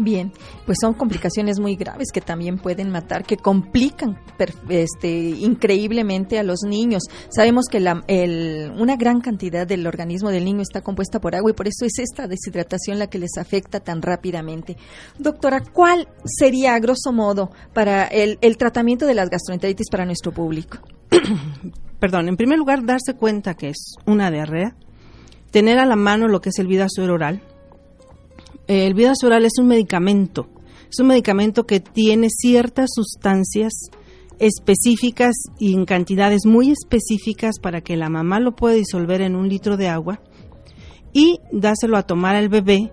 Bien, 0.00 0.30
pues 0.64 0.78
son 0.80 0.94
complicaciones 0.94 1.58
muy 1.58 1.74
graves 1.74 2.12
que 2.12 2.20
también 2.20 2.56
pueden 2.58 2.88
matar, 2.88 3.24
que 3.24 3.36
complican 3.36 4.16
este, 4.68 5.10
increíblemente 5.10 6.38
a 6.38 6.44
los 6.44 6.60
niños. 6.62 7.02
Sabemos 7.30 7.66
que 7.68 7.80
la, 7.80 8.04
una 8.78 8.94
gran 8.94 9.20
cantidad 9.20 9.66
del 9.66 9.84
organismo 9.88 10.30
del 10.30 10.44
niño 10.44 10.62
está 10.62 10.82
compuesta 10.82 11.20
por 11.20 11.34
agua 11.34 11.50
y 11.50 11.54
por 11.54 11.66
eso 11.66 11.84
es 11.84 11.98
esta 11.98 12.28
deshidratación 12.28 13.00
la 13.00 13.08
que 13.08 13.18
les 13.18 13.36
afecta 13.38 13.80
tan 13.80 14.00
rápidamente. 14.00 14.76
Doctora, 15.18 15.64
¿cuál 15.72 16.06
sería, 16.24 16.76
a 16.76 16.78
grosso 16.78 17.12
modo, 17.12 17.50
para 17.72 18.04
el, 18.04 18.38
el 18.40 18.56
tratamiento 18.56 19.04
de 19.04 19.14
las 19.14 19.30
gastroenteritis 19.30 19.90
para 19.90 20.06
nuestro 20.06 20.30
público? 20.30 20.78
Perdón, 21.98 22.28
en 22.28 22.36
primer 22.36 22.56
lugar, 22.56 22.86
darse 22.86 23.14
cuenta 23.14 23.54
que 23.54 23.70
es 23.70 23.96
una 24.06 24.30
diarrea, 24.30 24.76
tener 25.50 25.80
a 25.80 25.86
la 25.86 25.96
mano 25.96 26.28
lo 26.28 26.40
que 26.40 26.50
es 26.50 26.58
el 26.60 26.68
vidasuero 26.68 27.14
oral, 27.14 27.42
el 28.68 28.94
oral 29.24 29.44
es 29.44 29.58
un 29.58 29.66
medicamento. 29.66 30.48
Es 30.90 31.00
un 31.00 31.08
medicamento 31.08 31.66
que 31.66 31.80
tiene 31.80 32.28
ciertas 32.30 32.90
sustancias 32.94 33.72
específicas 34.38 35.34
y 35.58 35.74
en 35.74 35.84
cantidades 35.84 36.46
muy 36.46 36.70
específicas 36.70 37.58
para 37.60 37.80
que 37.80 37.96
la 37.96 38.08
mamá 38.08 38.40
lo 38.40 38.54
pueda 38.54 38.74
disolver 38.74 39.20
en 39.20 39.34
un 39.34 39.48
litro 39.48 39.76
de 39.76 39.88
agua 39.88 40.20
y 41.12 41.40
dáselo 41.50 41.96
a 41.96 42.04
tomar 42.04 42.36
al 42.36 42.48
bebé. 42.48 42.92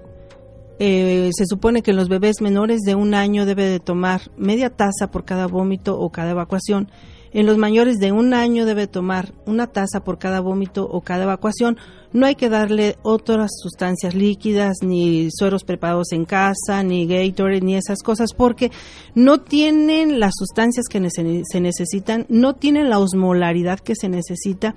Eh, 0.80 1.30
se 1.34 1.46
supone 1.46 1.82
que 1.84 1.94
los 1.94 2.10
bebés 2.10 2.42
menores 2.42 2.82
de 2.82 2.96
un 2.96 3.14
año 3.14 3.46
debe 3.46 3.66
de 3.66 3.80
tomar 3.80 4.32
media 4.38 4.70
taza 4.70 5.12
por 5.12 5.24
cada 5.24 5.48
vómito 5.48 5.98
o 5.98 6.10
cada 6.10 6.32
evacuación 6.32 6.90
En 7.36 7.46
los 7.46 7.58
mayores 7.58 7.98
de 7.98 8.14
un 8.14 8.34
año 8.34 8.66
debe 8.66 8.88
tomar 8.88 9.34
una 9.46 9.68
taza 9.68 10.06
por 10.06 10.18
cada 10.18 10.40
vómito 10.40 10.88
o 10.90 11.02
cada 11.02 11.24
evacuación. 11.24 11.76
No 12.14 12.26
hay 12.26 12.36
que 12.36 12.48
darle 12.48 12.96
otras 13.04 13.52
sustancias 13.62 14.16
líquidas, 14.16 14.78
ni 14.82 15.28
sueros 15.32 15.66
preparados 15.66 16.14
en 16.14 16.24
casa, 16.24 16.82
ni 16.82 17.06
Gatorade, 17.06 17.60
ni 17.60 17.76
esas 17.76 18.04
cosas, 18.04 18.30
porque 18.32 18.72
no 19.16 19.42
tienen 19.42 20.22
las 20.22 20.32
sustancias 20.38 20.86
que 20.90 21.06
se 21.10 21.60
necesitan, 21.60 22.26
no 22.30 22.56
tienen 22.56 22.90
la 22.90 23.00
osmolaridad 23.00 23.82
que 23.82 23.96
se 23.96 24.08
necesita 24.08 24.74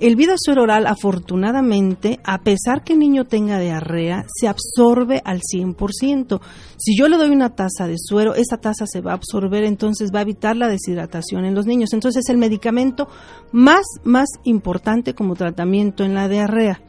el 0.00 0.16
vida 0.16 0.34
suero 0.36 0.62
oral, 0.62 0.86
afortunadamente, 0.86 2.20
a 2.24 2.42
pesar 2.42 2.84
que 2.84 2.92
el 2.94 2.98
niño 2.98 3.24
tenga 3.24 3.58
diarrea, 3.58 4.24
se 4.28 4.48
absorbe 4.48 5.22
al 5.24 5.40
100%. 5.40 6.40
Si 6.76 6.96
yo 6.96 7.08
le 7.08 7.16
doy 7.16 7.30
una 7.30 7.54
taza 7.54 7.86
de 7.86 7.96
suero, 7.98 8.34
esa 8.34 8.56
taza 8.56 8.86
se 8.86 9.00
va 9.00 9.12
a 9.12 9.14
absorber, 9.14 9.64
entonces 9.64 10.10
va 10.14 10.20
a 10.20 10.22
evitar 10.22 10.56
la 10.56 10.68
deshidratación 10.68 11.44
en 11.44 11.54
los 11.54 11.66
niños. 11.66 11.92
Entonces, 11.92 12.24
es 12.24 12.30
el 12.30 12.38
medicamento 12.38 13.08
más, 13.52 13.84
más 14.04 14.28
importante 14.44 15.14
como 15.14 15.36
tratamiento 15.36 16.04
en 16.04 16.14
la 16.14 16.28
diarrea. 16.28 16.80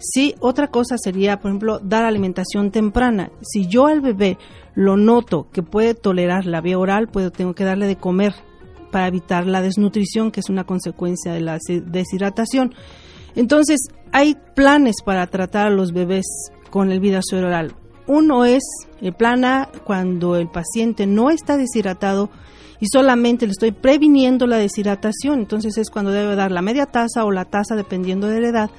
Sí, 0.00 0.34
otra 0.40 0.68
cosa 0.68 0.96
sería, 0.98 1.38
por 1.40 1.50
ejemplo, 1.50 1.78
dar 1.78 2.04
alimentación 2.04 2.70
temprana. 2.70 3.30
Si 3.42 3.66
yo 3.66 3.86
al 3.86 4.00
bebé 4.00 4.38
lo 4.74 4.96
noto 4.96 5.48
que 5.52 5.62
puede 5.62 5.94
tolerar 5.94 6.46
la 6.46 6.60
vía 6.60 6.78
oral, 6.78 7.08
pues 7.08 7.30
tengo 7.32 7.54
que 7.54 7.64
darle 7.64 7.86
de 7.86 7.96
comer 7.96 8.34
para 8.90 9.08
evitar 9.08 9.46
la 9.46 9.62
desnutrición, 9.62 10.30
que 10.30 10.40
es 10.40 10.48
una 10.50 10.64
consecuencia 10.64 11.32
de 11.32 11.40
la 11.40 11.58
deshidratación. 11.68 12.74
Entonces, 13.34 13.80
hay 14.12 14.36
planes 14.54 14.96
para 15.04 15.26
tratar 15.26 15.68
a 15.68 15.70
los 15.70 15.92
bebés 15.92 16.26
con 16.70 16.90
el 16.90 17.00
vida 17.00 17.20
oral. 17.32 17.74
Uno 18.06 18.44
es 18.44 18.62
el 19.00 19.12
plan 19.12 19.44
A 19.44 19.68
cuando 19.84 20.36
el 20.36 20.48
paciente 20.48 21.06
no 21.06 21.30
está 21.30 21.56
deshidratado 21.56 22.30
y 22.80 22.86
solamente 22.86 23.46
le 23.46 23.52
estoy 23.52 23.72
previniendo 23.72 24.46
la 24.46 24.56
deshidratación. 24.56 25.40
Entonces 25.40 25.76
es 25.78 25.90
cuando 25.90 26.10
debe 26.10 26.34
dar 26.34 26.50
la 26.50 26.62
media 26.62 26.86
taza 26.86 27.24
o 27.24 27.30
la 27.30 27.44
taza, 27.44 27.76
dependiendo 27.76 28.26
de 28.26 28.40
la 28.40 28.48
edad, 28.48 28.70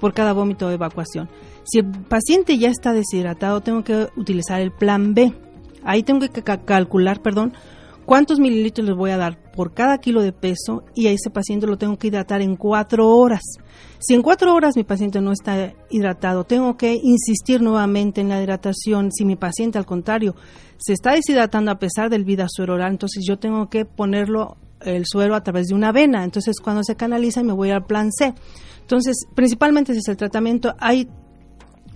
por 0.00 0.14
cada 0.14 0.32
vómito 0.32 0.68
de 0.68 0.74
evacuación. 0.74 1.28
Si 1.64 1.78
el 1.78 1.90
paciente 1.90 2.58
ya 2.58 2.68
está 2.68 2.92
deshidratado, 2.92 3.60
tengo 3.60 3.84
que 3.84 4.08
utilizar 4.16 4.60
el 4.60 4.72
plan 4.72 5.14
B. 5.14 5.34
Ahí 5.84 6.02
tengo 6.02 6.26
que 6.28 6.42
calcular, 6.42 7.22
perdón, 7.22 7.52
cuántos 8.06 8.40
mililitros 8.40 8.86
les 8.88 8.96
voy 8.96 9.10
a 9.10 9.18
dar 9.18 9.38
por 9.60 9.74
cada 9.74 9.98
kilo 9.98 10.22
de 10.22 10.32
peso 10.32 10.84
y 10.94 11.08
a 11.08 11.10
ese 11.10 11.28
paciente 11.28 11.66
lo 11.66 11.76
tengo 11.76 11.98
que 11.98 12.06
hidratar 12.06 12.40
en 12.40 12.56
cuatro 12.56 13.08
horas. 13.08 13.42
Si 13.98 14.14
en 14.14 14.22
cuatro 14.22 14.54
horas 14.54 14.74
mi 14.74 14.84
paciente 14.84 15.20
no 15.20 15.32
está 15.32 15.74
hidratado, 15.90 16.44
tengo 16.44 16.78
que 16.78 16.94
insistir 16.94 17.60
nuevamente 17.60 18.22
en 18.22 18.30
la 18.30 18.40
hidratación. 18.40 19.12
Si 19.12 19.26
mi 19.26 19.36
paciente, 19.36 19.76
al 19.76 19.84
contrario, 19.84 20.34
se 20.78 20.94
está 20.94 21.12
deshidratando 21.12 21.70
a 21.70 21.78
pesar 21.78 22.08
del 22.08 22.24
vida 22.24 22.46
suero 22.48 22.72
oral, 22.72 22.92
entonces 22.92 23.22
yo 23.28 23.38
tengo 23.38 23.68
que 23.68 23.84
ponerlo 23.84 24.56
el 24.80 25.04
suero 25.04 25.34
a 25.34 25.42
través 25.42 25.66
de 25.66 25.74
una 25.74 25.92
vena. 25.92 26.24
Entonces, 26.24 26.58
cuando 26.58 26.82
se 26.82 26.96
canaliza, 26.96 27.42
me 27.42 27.52
voy 27.52 27.68
al 27.70 27.84
plan 27.84 28.10
C. 28.12 28.32
Entonces, 28.80 29.26
principalmente 29.34 29.92
ese 29.92 29.98
es 29.98 30.08
el 30.08 30.16
tratamiento. 30.16 30.74
Hay 30.78 31.06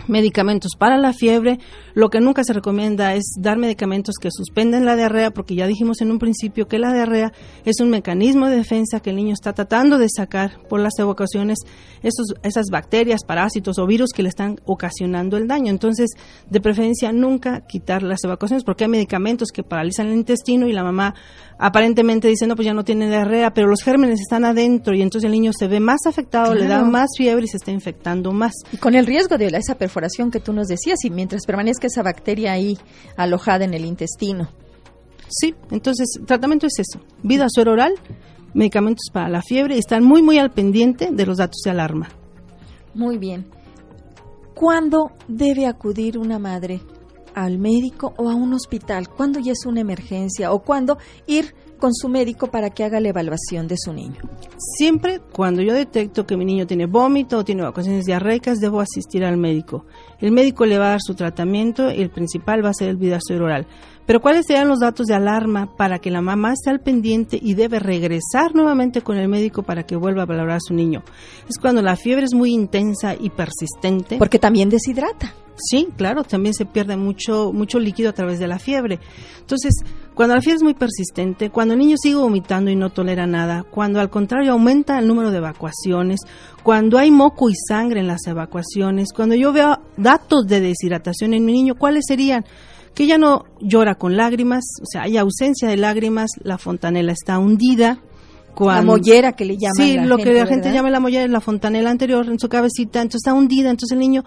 medicamentos 0.07 0.73
para 0.77 0.97
la 0.97 1.13
fiebre. 1.13 1.59
Lo 1.93 2.09
que 2.09 2.19
nunca 2.19 2.43
se 2.43 2.53
recomienda 2.53 3.13
es 3.13 3.35
dar 3.39 3.57
medicamentos 3.57 4.15
que 4.21 4.29
suspenden 4.31 4.85
la 4.85 4.95
diarrea, 4.95 5.31
porque 5.31 5.55
ya 5.55 5.67
dijimos 5.67 6.01
en 6.01 6.11
un 6.11 6.19
principio 6.19 6.67
que 6.67 6.79
la 6.79 6.93
diarrea 6.93 7.31
es 7.63 7.79
un 7.79 7.89
mecanismo 7.89 8.47
de 8.47 8.57
defensa 8.57 8.99
que 8.99 9.11
el 9.11 9.15
niño 9.15 9.33
está 9.33 9.53
tratando 9.53 9.97
de 9.97 10.07
sacar 10.09 10.59
por 10.67 10.79
las 10.79 10.97
evocaciones 10.99 11.59
esos, 12.03 12.35
esas 12.43 12.67
bacterias, 12.71 13.23
parásitos 13.25 13.79
o 13.79 13.87
virus 13.87 14.11
que 14.13 14.23
le 14.23 14.29
están 14.29 14.59
ocasionando 14.65 15.37
el 15.37 15.47
daño. 15.47 15.69
Entonces, 15.69 16.11
de 16.49 16.61
preferencia, 16.61 17.11
nunca 17.11 17.61
quitar 17.61 18.03
las 18.03 18.23
evacuaciones, 18.23 18.63
porque 18.63 18.83
hay 18.83 18.89
medicamentos 18.89 19.49
que 19.53 19.63
paralizan 19.63 20.07
el 20.07 20.13
intestino 20.13 20.67
y 20.67 20.73
la 20.73 20.83
mamá 20.83 21.15
aparentemente 21.57 22.27
dice, 22.27 22.47
no, 22.47 22.55
pues 22.55 22.65
ya 22.65 22.73
no 22.73 22.83
tiene 22.83 23.07
diarrea, 23.07 23.53
pero 23.53 23.67
los 23.67 23.81
gérmenes 23.83 24.19
están 24.19 24.45
adentro 24.45 24.95
y 24.95 25.01
entonces 25.01 25.25
el 25.25 25.31
niño 25.31 25.51
se 25.57 25.67
ve 25.67 25.79
más 25.79 26.05
afectado, 26.05 26.53
le 26.53 26.67
da 26.67 26.83
más 26.83 27.09
fiebre 27.17 27.45
y 27.45 27.47
se 27.47 27.57
está 27.57 27.71
infectando 27.71 28.31
más. 28.31 28.53
Y 28.71 28.77
con 28.77 28.95
el 28.95 29.05
riesgo 29.05 29.37
de 29.37 29.47
esa 29.47 29.75
perforación 29.75 30.31
que 30.31 30.39
tú 30.39 30.53
nos 30.53 30.67
decías, 30.67 31.03
y 31.03 31.09
mientras 31.09 31.45
permanezca 31.45 31.87
esa 31.87 32.03
bacteria 32.03 32.53
ahí 32.53 32.77
alojada 33.17 33.65
en 33.65 33.73
el 33.73 33.85
intestino. 33.85 34.49
Sí, 35.27 35.55
entonces 35.71 36.07
tratamiento 36.25 36.67
es 36.67 36.79
eso, 36.79 36.99
vida 37.23 37.47
suero 37.49 37.73
oral, 37.73 37.93
medicamentos 38.53 39.09
para 39.11 39.29
la 39.29 39.41
fiebre 39.41 39.75
y 39.75 39.79
están 39.79 40.03
muy, 40.03 40.21
muy 40.21 40.37
al 40.37 40.51
pendiente 40.51 41.09
de 41.11 41.25
los 41.25 41.37
datos 41.37 41.61
de 41.63 41.71
alarma. 41.71 42.09
Muy 42.93 43.17
bien. 43.17 43.45
¿Cuándo 44.53 45.11
debe 45.27 45.65
acudir 45.65 46.17
una 46.17 46.39
madre 46.39 46.79
al 47.35 47.59
médico 47.59 48.13
o 48.17 48.29
a 48.29 48.35
un 48.35 48.53
hospital? 48.53 49.09
¿Cuándo 49.09 49.39
ya 49.39 49.51
es 49.51 49.65
una 49.65 49.81
emergencia? 49.81 50.51
¿O 50.51 50.59
cuándo 50.59 50.97
ir 51.27 51.53
con 51.77 51.93
su 51.93 52.09
médico 52.09 52.47
para 52.47 52.69
que 52.69 52.83
haga 52.83 52.99
la 52.99 53.09
evaluación 53.09 53.67
de 53.67 53.75
su 53.77 53.93
niño? 53.93 54.21
Siempre 54.77 55.19
cuando 55.31 55.61
yo 55.61 55.73
detecto 55.73 56.25
que 56.25 56.37
mi 56.37 56.45
niño 56.45 56.65
tiene 56.65 56.85
vómito 56.85 57.39
o 57.39 57.45
tiene 57.45 57.63
vacaciones 57.63 58.05
diarreicas, 58.05 58.59
debo 58.59 58.79
asistir 58.79 59.23
al 59.23 59.37
médico. 59.37 59.85
El 60.19 60.31
médico 60.31 60.65
le 60.65 60.79
va 60.79 60.87
a 60.87 60.89
dar 60.91 61.01
su 61.01 61.13
tratamiento 61.13 61.91
y 61.91 62.01
el 62.01 62.09
principal 62.09 62.63
va 62.63 62.69
a 62.69 62.73
ser 62.73 62.89
el 62.89 62.97
vidacero 62.97 63.45
oral. 63.45 63.67
Pero 64.05 64.21
¿cuáles 64.21 64.45
serían 64.45 64.67
los 64.67 64.79
datos 64.79 65.07
de 65.07 65.15
alarma 65.15 65.75
para 65.75 65.99
que 65.99 66.11
la 66.11 66.21
mamá 66.21 66.53
esté 66.53 66.69
al 66.69 66.79
pendiente 66.79 67.39
y 67.41 67.55
debe 67.55 67.79
regresar 67.79 68.53
nuevamente 68.53 69.01
con 69.01 69.17
el 69.17 69.27
médico 69.27 69.63
para 69.63 69.83
que 69.83 69.95
vuelva 69.95 70.23
a 70.23 70.27
valorar 70.27 70.57
a 70.57 70.59
su 70.59 70.73
niño? 70.73 71.03
Es 71.49 71.57
cuando 71.57 71.81
la 71.81 71.95
fiebre 71.95 72.25
es 72.25 72.35
muy 72.35 72.51
intensa 72.51 73.15
y 73.19 73.31
persistente. 73.31 74.17
Porque 74.17 74.37
también 74.37 74.69
deshidrata. 74.69 75.33
Sí, 75.57 75.87
claro, 75.95 76.23
también 76.23 76.53
se 76.53 76.65
pierde 76.65 76.97
mucho, 76.97 77.53
mucho 77.53 77.79
líquido 77.79 78.09
a 78.09 78.13
través 78.13 78.39
de 78.39 78.47
la 78.47 78.59
fiebre. 78.59 78.99
Entonces, 79.39 79.73
cuando 80.13 80.35
la 80.35 80.41
fiebre 80.41 80.57
es 80.57 80.63
muy 80.63 80.73
persistente, 80.73 81.49
cuando 81.49 81.73
el 81.73 81.79
niño 81.79 81.95
sigue 81.97 82.15
vomitando 82.15 82.69
y 82.71 82.75
no 82.75 82.89
tolera 82.89 83.25
nada, 83.25 83.63
cuando 83.63 83.99
al 83.99 84.09
contrario 84.09 84.51
aumenta 84.51 84.99
el 84.99 85.07
número 85.07 85.31
de 85.31 85.37
evacuaciones, 85.37 86.19
cuando 86.63 86.97
hay 86.97 87.11
moco 87.11 87.49
y 87.49 87.53
sangre 87.55 88.01
en 88.01 88.07
las 88.07 88.25
evacuaciones, 88.27 89.09
cuando 89.15 89.35
yo 89.35 89.53
veo 89.53 89.77
datos 89.97 90.45
de 90.47 90.59
deshidratación 90.59 91.33
en 91.33 91.45
mi 91.45 91.53
niño, 91.53 91.75
¿cuáles 91.75 92.03
serían? 92.07 92.45
Que 92.93 93.07
ya 93.07 93.17
no 93.17 93.45
llora 93.61 93.95
con 93.95 94.17
lágrimas, 94.17 94.63
o 94.81 94.85
sea, 94.85 95.03
hay 95.03 95.17
ausencia 95.17 95.67
de 95.67 95.77
lágrimas, 95.77 96.31
la 96.41 96.57
fontanela 96.57 97.11
está 97.11 97.39
hundida, 97.39 97.99
la 98.59 98.81
mollera 98.81 99.33
que 99.33 99.45
le 99.45 99.57
llaman. 99.57 99.75
Sí, 99.75 99.97
lo 99.97 100.17
que 100.17 100.33
la 100.33 100.45
gente 100.45 100.71
llama 100.71 100.89
la 100.89 100.99
mollera 100.99 101.25
es 101.25 101.29
la 101.29 101.41
fontanela 101.41 101.89
anterior 101.89 102.25
en 102.27 102.39
su 102.39 102.49
cabecita, 102.49 103.01
entonces 103.01 103.21
está 103.25 103.33
hundida, 103.33 103.69
entonces 103.69 103.93
el 103.93 103.99
niño 103.99 104.23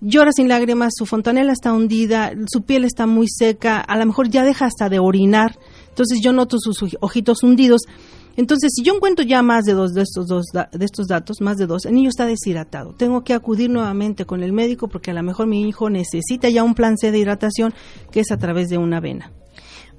llora 0.00 0.32
sin 0.32 0.48
lágrimas, 0.48 0.92
su 0.96 1.06
fontanela 1.06 1.52
está 1.52 1.72
hundida, 1.72 2.32
su 2.50 2.62
piel 2.62 2.84
está 2.84 3.06
muy 3.06 3.26
seca, 3.28 3.80
a 3.80 3.96
lo 3.96 4.06
mejor 4.06 4.28
ya 4.28 4.44
deja 4.44 4.66
hasta 4.66 4.88
de 4.88 4.98
orinar, 4.98 5.58
entonces 5.88 6.20
yo 6.22 6.32
noto 6.32 6.58
sus 6.58 6.96
ojitos 7.00 7.42
hundidos. 7.42 7.82
Entonces, 8.36 8.72
si 8.74 8.82
yo 8.82 8.94
encuentro 8.94 9.24
ya 9.24 9.42
más 9.42 9.64
de 9.64 9.74
dos 9.74 9.92
de 9.92 10.02
estos 10.02 10.26
dos 10.28 10.46
de 10.52 10.84
estos 10.84 11.08
datos, 11.08 11.40
más 11.40 11.56
de 11.56 11.66
dos, 11.66 11.84
el 11.84 11.94
niño 11.94 12.08
está 12.08 12.26
deshidratado. 12.26 12.94
Tengo 12.94 13.22
que 13.22 13.34
acudir 13.34 13.68
nuevamente 13.68 14.24
con 14.24 14.42
el 14.42 14.52
médico 14.52 14.88
porque 14.88 15.10
a 15.10 15.14
lo 15.14 15.22
mejor 15.22 15.46
mi 15.46 15.68
hijo 15.68 15.90
necesita 15.90 16.48
ya 16.48 16.62
un 16.62 16.74
plan 16.74 16.96
C 16.96 17.10
de 17.10 17.18
hidratación 17.18 17.74
que 18.10 18.20
es 18.20 18.30
a 18.30 18.38
través 18.38 18.68
de 18.68 18.78
una 18.78 19.00
vena. 19.00 19.32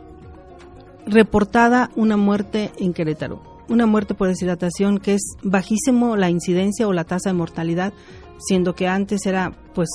reportada 1.07 1.91
una 1.97 2.17
muerte 2.17 2.71
en 2.79 2.93
Querétaro. 2.93 3.43
Una 3.69 3.87
muerte 3.87 4.15
por 4.15 4.29
deshidratación 4.29 4.99
que 4.99 5.15
es 5.15 5.23
bajísimo 5.43 6.17
la 6.17 6.31
incidencia 6.31 6.89
o 6.89 6.93
la 6.93 7.05
tasa 7.05 7.31
de 7.31 7.35
mortalidad, 7.35 7.93
siendo 8.39 8.75
que 8.75 8.89
antes 8.89 9.27
era 9.27 9.53
pues 9.75 9.89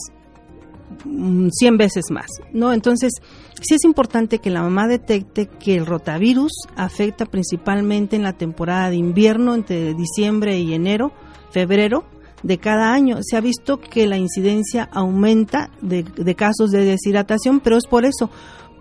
100 1.04 1.74
mm, 1.74 1.78
veces 1.78 2.06
más, 2.12 2.28
¿no? 2.52 2.72
Entonces, 2.72 3.14
sí 3.62 3.76
es 3.76 3.84
importante 3.84 4.40
que 4.40 4.52
la 4.52 4.62
mamá 4.62 4.88
detecte 4.88 5.48
que 5.48 5.76
el 5.76 5.86
rotavirus 5.86 6.52
afecta 6.76 7.26
principalmente 7.26 8.16
en 8.16 8.24
la 8.24 8.34
temporada 8.34 8.90
de 8.90 8.98
invierno, 8.98 9.56
entre 9.56 9.96
diciembre 9.96 10.60
y 10.60 10.74
enero, 10.74 11.12
febrero 11.52 12.06
de 12.44 12.58
cada 12.58 12.94
año. 12.94 13.18
Se 13.22 13.38
ha 13.38 13.42
visto 13.42 13.80
que 13.80 14.06
la 14.06 14.18
incidencia 14.18 14.90
aumenta 14.92 15.72
de, 15.82 16.04
casos 16.36 16.72
de 16.72 16.86
deshidratación, 16.86 17.60
pero 17.62 17.78
es 17.78 17.88
por 17.88 18.06
eso, 18.06 18.30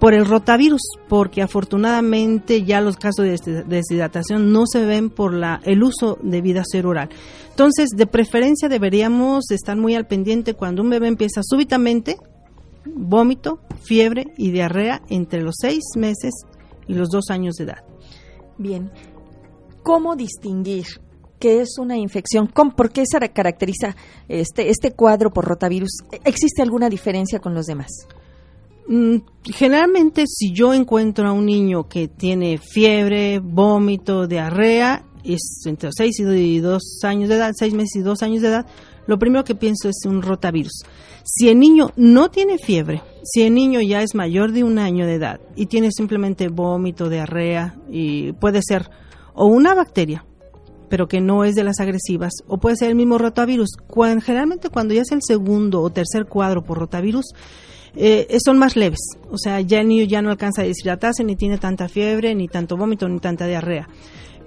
por 0.00 0.14
el 0.14 0.26
rotavirus, 0.26 0.82
porque 1.08 1.42
afortunadamente 1.42 2.64
ya 2.64 2.80
los 2.80 2.96
casos 2.96 3.24
de 3.24 3.64
deshidratación 3.66 4.52
no 4.52 4.66
se 4.66 4.84
ven 4.84 5.10
por 5.10 5.32
la, 5.32 5.60
el 5.64 5.82
uso 5.82 6.18
de 6.22 6.40
vida 6.42 6.64
ser 6.64 6.86
oral. 6.86 7.08
Entonces, 7.50 7.90
de 7.96 8.06
preferencia 8.06 8.68
deberíamos 8.68 9.50
estar 9.50 9.76
muy 9.76 9.94
al 9.94 10.06
pendiente 10.06 10.54
cuando 10.54 10.82
un 10.82 10.90
bebé 10.90 11.06
empieza 11.06 11.40
súbitamente 11.42 12.16
vómito, 12.84 13.60
fiebre 13.82 14.32
y 14.36 14.50
diarrea 14.50 15.02
entre 15.08 15.42
los 15.42 15.54
seis 15.60 15.82
meses 15.96 16.32
y 16.88 16.94
los 16.94 17.10
dos 17.10 17.30
años 17.30 17.54
de 17.54 17.64
edad. 17.64 17.84
Bien, 18.58 18.90
¿cómo 19.82 20.16
distinguir 20.16 20.86
qué 21.42 21.60
es 21.60 21.76
una 21.76 21.96
infección? 21.96 22.46
¿Por 22.46 22.92
qué 22.92 23.02
se 23.04 23.18
caracteriza 23.30 23.96
este, 24.28 24.70
este 24.70 24.92
cuadro 24.92 25.32
por 25.32 25.44
rotavirus? 25.44 25.90
¿Existe 26.24 26.62
alguna 26.62 26.88
diferencia 26.88 27.40
con 27.40 27.52
los 27.52 27.66
demás? 27.66 28.06
Mm, 28.86 29.16
generalmente 29.52 30.26
si 30.28 30.52
yo 30.52 30.72
encuentro 30.72 31.26
a 31.26 31.32
un 31.32 31.46
niño 31.46 31.88
que 31.88 32.06
tiene 32.06 32.58
fiebre, 32.58 33.40
vómito, 33.40 34.28
diarrea, 34.28 35.04
es 35.24 35.62
entre 35.66 35.90
6 35.92 36.20
y 36.20 36.60
2 36.60 36.82
años 37.02 37.28
de 37.28 37.34
edad, 37.34 37.50
6 37.58 37.74
meses 37.74 37.96
y 37.96 38.02
2 38.02 38.22
años 38.22 38.42
de 38.42 38.48
edad, 38.48 38.66
lo 39.08 39.18
primero 39.18 39.42
que 39.42 39.56
pienso 39.56 39.88
es 39.88 40.06
un 40.06 40.22
rotavirus. 40.22 40.84
Si 41.24 41.48
el 41.48 41.58
niño 41.58 41.90
no 41.96 42.30
tiene 42.30 42.58
fiebre, 42.58 43.02
si 43.24 43.42
el 43.42 43.54
niño 43.54 43.80
ya 43.80 44.02
es 44.02 44.14
mayor 44.14 44.52
de 44.52 44.62
un 44.62 44.78
año 44.78 45.06
de 45.06 45.14
edad 45.14 45.40
y 45.56 45.66
tiene 45.66 45.90
simplemente 45.90 46.46
vómito, 46.46 47.08
diarrea, 47.08 47.74
y 47.90 48.30
puede 48.34 48.60
ser 48.62 48.90
o 49.34 49.46
una 49.46 49.74
bacteria, 49.74 50.24
pero 50.92 51.08
que 51.08 51.22
no 51.22 51.46
es 51.46 51.54
de 51.54 51.64
las 51.64 51.80
agresivas, 51.80 52.34
o 52.48 52.58
puede 52.58 52.76
ser 52.76 52.90
el 52.90 52.96
mismo 52.96 53.16
rotavirus. 53.16 53.70
generalmente 54.22 54.68
cuando 54.68 54.92
ya 54.92 55.00
es 55.00 55.10
el 55.10 55.20
segundo 55.26 55.80
o 55.80 55.88
tercer 55.88 56.26
cuadro 56.26 56.64
por 56.64 56.76
rotavirus, 56.76 57.32
eh, 57.96 58.36
son 58.44 58.58
más 58.58 58.76
leves. 58.76 59.00
O 59.30 59.38
sea, 59.38 59.62
ya 59.62 59.80
el 59.80 59.88
niño 59.88 60.04
ya 60.04 60.20
no 60.20 60.30
alcanza 60.30 60.60
a 60.60 60.66
deshidratarse, 60.66 61.24
ni 61.24 61.34
tiene 61.34 61.56
tanta 61.56 61.88
fiebre, 61.88 62.34
ni 62.34 62.46
tanto 62.46 62.76
vómito, 62.76 63.08
ni 63.08 63.20
tanta 63.20 63.46
diarrea. 63.46 63.88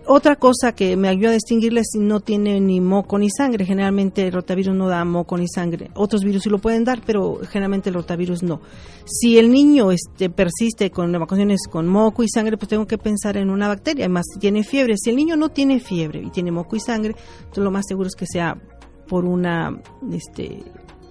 Otra 0.08 0.36
cosa 0.36 0.74
que 0.74 0.96
me 0.96 1.08
ayuda 1.08 1.30
a 1.30 1.34
distinguirle 1.34 1.82
es 1.82 1.88
si 1.92 2.00
no 2.00 2.20
tiene 2.20 2.60
ni 2.60 2.80
moco 2.80 3.18
ni 3.18 3.30
sangre. 3.30 3.66
Generalmente 3.66 4.28
el 4.28 4.34
rotavirus 4.34 4.76
no 4.76 4.88
da 4.88 5.04
moco 5.04 5.38
ni 5.38 5.48
sangre. 5.48 5.90
Otros 5.96 6.24
virus 6.24 6.44
sí 6.44 6.50
lo 6.50 6.60
pueden 6.60 6.84
dar, 6.84 7.02
pero 7.06 7.40
generalmente 7.50 7.90
el 7.90 7.96
rotavirus 7.96 8.44
no. 8.44 8.62
Si 9.06 9.40
el 9.40 9.52
niño 9.52 9.92
este, 9.92 10.30
persiste 10.30 10.92
con 10.92 11.14
evacuaciones 11.14 11.62
con 11.70 11.88
moco 11.88 12.22
y 12.22 12.30
sangre, 12.30 12.58
pues 12.58 12.70
tengo 12.70 12.86
que 12.86 13.00
pensar 13.00 13.38
en 13.38 13.50
una 13.50 13.68
bacteria. 13.68 14.06
Además, 14.06 14.26
si 14.32 14.40
tiene 14.40 14.64
fiebre. 14.64 14.96
Si 14.98 15.10
el 15.10 15.16
niño 15.16 15.36
no 15.36 15.50
tiene 15.50 15.80
fiebre 15.80 16.22
y 16.22 16.30
tiene 16.30 16.52
moco 16.52 16.76
y 16.76 16.80
sangre, 16.80 17.16
entonces 17.40 17.64
lo 17.64 17.72
más 17.72 17.86
seguro 17.88 18.08
es 18.08 18.16
que 18.16 18.28
sea 18.28 18.56
por 19.08 19.26
una 19.26 19.82
este, 20.12 20.64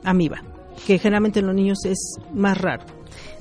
amiba 0.04 0.42
que 0.86 0.98
generalmente 0.98 1.40
en 1.40 1.46
los 1.46 1.54
niños 1.54 1.78
es 1.84 2.16
más 2.32 2.58
raro. 2.58 2.84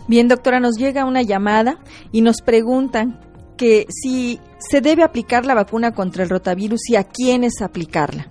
Bien, 0.08 0.28
doctora, 0.28 0.60
nos 0.60 0.76
llega 0.78 1.06
una 1.06 1.22
llamada 1.22 1.80
y 2.12 2.22
nos 2.22 2.42
preguntan 2.42 3.20
que 3.58 3.86
si 3.90 4.40
se 4.70 4.82
debe 4.82 5.04
aplicar 5.04 5.46
la 5.46 5.54
vacuna 5.54 5.94
contra 5.94 6.24
el 6.24 6.30
rotavirus 6.30 6.90
y 6.90 6.96
a 6.96 7.04
quiénes 7.04 7.62
aplicarla. 7.62 8.28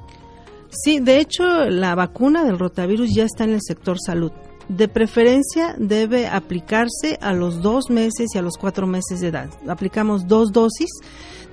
Sí, 0.71 1.01
de 1.01 1.19
hecho, 1.19 1.45
la 1.69 1.95
vacuna 1.95 2.45
del 2.45 2.59
rotavirus 2.59 3.15
ya 3.15 3.25
está 3.25 3.45
en 3.45 3.51
el 3.51 3.61
sector 3.63 3.99
salud. 4.01 4.33
De 4.69 4.89
preferencia 4.89 5.75
debe 5.79 6.29
aplicarse 6.29 7.19
a 7.21 7.33
los 7.33 7.61
dos 7.61 7.91
meses 7.91 8.31
y 8.35 8.39
a 8.39 8.43
los 8.43 8.57
cuatro 8.57 8.87
meses 8.87 9.21
de 9.21 9.29
edad. 9.29 9.51
Aplicamos 9.69 10.27
dos 10.27 10.53
dosis 10.53 10.91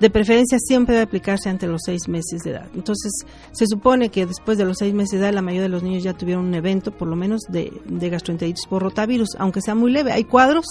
de 0.00 0.08
preferencia 0.08 0.58
siempre 0.58 0.94
debe 0.94 1.04
aplicarse 1.04 1.50
ante 1.50 1.66
los 1.66 1.82
seis 1.84 2.08
meses 2.08 2.42
de 2.42 2.52
edad. 2.52 2.66
Entonces, 2.74 3.12
se 3.52 3.66
supone 3.66 4.08
que 4.08 4.24
después 4.24 4.56
de 4.56 4.64
los 4.64 4.78
seis 4.78 4.94
meses 4.94 5.20
de 5.20 5.26
edad, 5.26 5.34
la 5.34 5.42
mayoría 5.42 5.64
de 5.64 5.68
los 5.68 5.82
niños 5.82 6.02
ya 6.02 6.14
tuvieron 6.14 6.46
un 6.46 6.54
evento, 6.54 6.90
por 6.90 7.06
lo 7.06 7.16
menos, 7.16 7.42
de, 7.50 7.70
gastroenteritis 7.86 8.66
por 8.66 8.82
rotavirus, 8.82 9.36
aunque 9.38 9.60
sea 9.60 9.74
muy 9.74 9.92
leve. 9.92 10.12
Hay 10.12 10.24
cuadros 10.24 10.64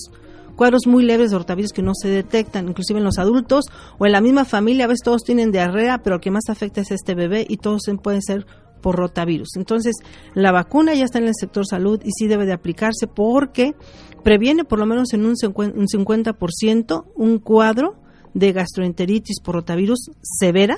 cuadros 0.59 0.87
muy 0.87 1.05
leves 1.05 1.31
de 1.31 1.37
rotavirus 1.37 1.71
que 1.71 1.81
no 1.81 1.93
se 1.95 2.09
detectan, 2.09 2.67
inclusive 2.67 2.99
en 2.99 3.05
los 3.05 3.17
adultos 3.17 3.63
o 3.97 4.05
en 4.05 4.11
la 4.11 4.19
misma 4.19 4.43
familia, 4.43 4.83
a 4.83 4.87
veces 4.89 5.05
todos 5.05 5.23
tienen 5.23 5.53
diarrea, 5.53 5.99
pero 6.03 6.17
el 6.17 6.21
que 6.21 6.31
más 6.31 6.49
afecta 6.49 6.81
es 6.81 6.91
este 6.91 7.15
bebé 7.15 7.45
y 7.47 7.55
todos 7.55 7.83
pueden 8.03 8.21
ser 8.21 8.45
por 8.81 8.97
rotavirus. 8.97 9.55
Entonces, 9.55 9.95
la 10.33 10.51
vacuna 10.51 10.95
ya 10.95 11.05
está 11.05 11.17
en 11.19 11.29
el 11.29 11.33
sector 11.33 11.65
salud 11.65 12.01
y 12.03 12.11
sí 12.11 12.27
debe 12.27 12.45
de 12.45 12.51
aplicarse 12.51 13.07
porque 13.07 13.73
previene 14.21 14.65
por 14.65 14.79
lo 14.79 14.85
menos 14.85 15.13
en 15.13 15.25
un 15.25 15.35
50% 15.35 17.05
un 17.15 17.39
cuadro 17.39 17.95
de 18.33 18.51
gastroenteritis 18.51 19.39
por 19.39 19.55
rotavirus 19.55 20.11
severa, 20.21 20.75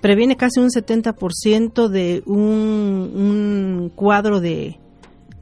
previene 0.00 0.36
casi 0.36 0.60
un 0.60 0.68
70% 0.68 1.88
de 1.88 2.22
un, 2.26 2.38
un 2.38 3.92
cuadro 3.92 4.38
de, 4.38 4.78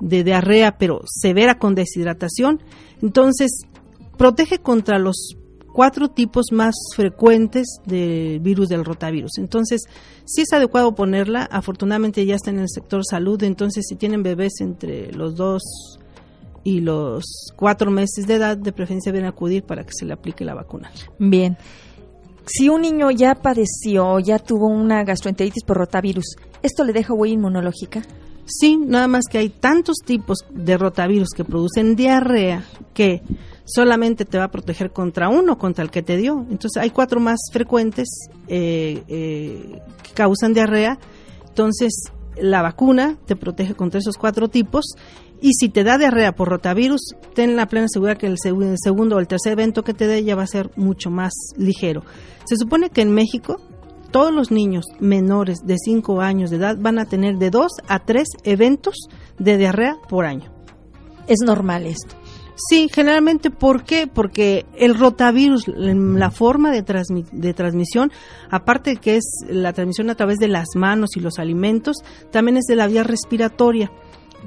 de 0.00 0.24
diarrea, 0.24 0.78
pero 0.78 1.02
severa 1.04 1.58
con 1.58 1.74
deshidratación. 1.74 2.62
Entonces, 3.02 3.50
protege 4.16 4.58
contra 4.58 4.98
los 4.98 5.36
cuatro 5.72 6.08
tipos 6.08 6.46
más 6.50 6.74
frecuentes 6.96 7.78
de 7.86 8.40
virus 8.42 8.68
del 8.68 8.84
rotavirus. 8.84 9.38
Entonces, 9.38 9.82
si 10.24 10.42
es 10.42 10.52
adecuado 10.52 10.94
ponerla. 10.94 11.48
Afortunadamente 11.50 12.26
ya 12.26 12.34
está 12.34 12.50
en 12.50 12.58
el 12.58 12.68
sector 12.68 13.02
salud. 13.08 13.42
Entonces, 13.44 13.86
si 13.88 13.94
tienen 13.94 14.22
bebés 14.22 14.60
entre 14.60 15.12
los 15.12 15.36
dos 15.36 15.62
y 16.64 16.80
los 16.80 17.52
cuatro 17.56 17.90
meses 17.90 18.26
de 18.26 18.34
edad 18.34 18.56
de 18.56 18.72
preferencia 18.72 19.12
deben 19.12 19.28
acudir 19.28 19.62
para 19.62 19.84
que 19.84 19.92
se 19.92 20.04
le 20.04 20.12
aplique 20.12 20.44
la 20.44 20.54
vacuna. 20.54 20.90
Bien. 21.18 21.56
Si 22.44 22.68
un 22.68 22.80
niño 22.80 23.10
ya 23.10 23.34
padeció, 23.36 24.18
ya 24.18 24.38
tuvo 24.38 24.66
una 24.66 25.04
gastroenteritis 25.04 25.64
por 25.64 25.76
rotavirus, 25.76 26.36
¿esto 26.62 26.82
le 26.82 26.92
deja 26.92 27.12
huella 27.12 27.34
inmunológica? 27.34 28.02
Sí, 28.48 28.78
nada 28.78 29.08
más 29.08 29.24
que 29.30 29.36
hay 29.36 29.50
tantos 29.50 29.98
tipos 30.04 30.38
de 30.50 30.78
rotavirus 30.78 31.28
que 31.36 31.44
producen 31.44 31.96
diarrea 31.96 32.64
que 32.94 33.22
solamente 33.66 34.24
te 34.24 34.38
va 34.38 34.44
a 34.44 34.50
proteger 34.50 34.90
contra 34.90 35.28
uno, 35.28 35.58
contra 35.58 35.84
el 35.84 35.90
que 35.90 36.02
te 36.02 36.16
dio. 36.16 36.46
Entonces 36.50 36.82
hay 36.82 36.90
cuatro 36.90 37.20
más 37.20 37.38
frecuentes 37.52 38.08
eh, 38.48 39.02
eh, 39.06 39.82
que 40.02 40.12
causan 40.14 40.54
diarrea. 40.54 40.98
Entonces 41.46 42.04
la 42.40 42.62
vacuna 42.62 43.18
te 43.26 43.36
protege 43.36 43.74
contra 43.74 44.00
esos 44.00 44.16
cuatro 44.16 44.48
tipos 44.48 44.94
y 45.40 45.52
si 45.52 45.68
te 45.68 45.84
da 45.84 45.98
diarrea 45.98 46.32
por 46.32 46.48
rotavirus, 46.48 47.14
ten 47.34 47.54
la 47.54 47.66
plena 47.66 47.86
seguridad 47.88 48.16
que 48.16 48.26
el, 48.26 48.36
segundo 48.38 49.16
o 49.16 49.18
el 49.18 49.28
tercer 49.28 49.52
evento 49.52 49.84
que 49.84 49.94
te 49.94 50.06
dé 50.06 50.24
ya 50.24 50.34
va 50.34 50.44
a 50.44 50.48
ser 50.48 50.70
mucho 50.76 51.10
más 51.10 51.32
ligero. 51.56 52.02
Se 52.46 52.56
supone 52.56 52.88
que 52.90 53.02
en 53.02 53.12
México 53.12 53.60
todos 54.10 54.32
los 54.32 54.50
niños 54.50 54.84
menores 55.00 55.58
de 55.64 55.76
5 55.78 56.20
años 56.20 56.50
de 56.50 56.56
edad 56.56 56.76
van 56.78 56.98
a 56.98 57.06
tener 57.06 57.36
de 57.36 57.50
2 57.50 57.70
a 57.88 58.00
3 58.00 58.26
eventos 58.44 58.94
de 59.38 59.56
diarrea 59.56 59.96
por 60.08 60.24
año. 60.24 60.50
¿Es 61.26 61.38
normal 61.44 61.86
esto? 61.86 62.16
Sí, 62.56 62.88
generalmente, 62.92 63.50
¿por 63.50 63.84
qué? 63.84 64.08
Porque 64.12 64.66
el 64.74 64.98
rotavirus, 64.98 65.68
la 65.68 66.30
forma 66.32 66.72
de, 66.72 66.82
de 67.30 67.54
transmisión, 67.54 68.10
aparte 68.50 68.96
que 68.96 69.16
es 69.16 69.24
la 69.48 69.72
transmisión 69.72 70.10
a 70.10 70.16
través 70.16 70.38
de 70.38 70.48
las 70.48 70.66
manos 70.74 71.10
y 71.14 71.20
los 71.20 71.38
alimentos, 71.38 71.98
también 72.32 72.56
es 72.56 72.64
de 72.64 72.74
la 72.74 72.88
vía 72.88 73.04
respiratoria 73.04 73.92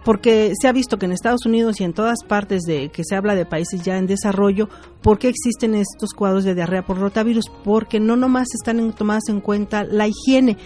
porque 0.03 0.53
se 0.59 0.67
ha 0.67 0.71
visto 0.71 0.97
que 0.97 1.05
en 1.05 1.11
Estados 1.11 1.45
Unidos 1.45 1.79
y 1.79 1.83
en 1.83 1.93
todas 1.93 2.23
partes 2.27 2.63
de 2.63 2.89
que 2.89 3.03
se 3.03 3.15
habla 3.15 3.35
de 3.35 3.45
países 3.45 3.83
ya 3.83 3.97
en 3.97 4.07
desarrollo, 4.07 4.67
¿por 5.01 5.19
qué 5.19 5.27
existen 5.27 5.75
estos 5.75 6.13
cuadros 6.13 6.43
de 6.43 6.55
diarrea 6.55 6.85
por 6.85 6.97
rotavirus? 6.97 7.45
Porque 7.63 7.99
no 7.99 8.15
nomás 8.15 8.47
están 8.53 8.93
tomadas 8.93 9.29
en 9.29 9.41
cuenta 9.41 9.83
la 9.83 10.07
higiene, 10.07 10.57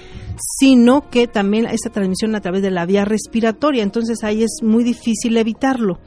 sino 0.60 1.10
que 1.10 1.28
también 1.28 1.66
esta 1.66 1.90
transmisión 1.90 2.36
a 2.36 2.42
través 2.42 2.62
de 2.62 2.72
la 2.72 2.86
vía 2.86 3.04
respiratoria, 3.04 3.84
entonces 3.84 4.24
ahí 4.24 4.44
es 4.44 4.60
muy 4.62 4.84
difícil 4.84 5.36
evitarlo. 5.38 6.00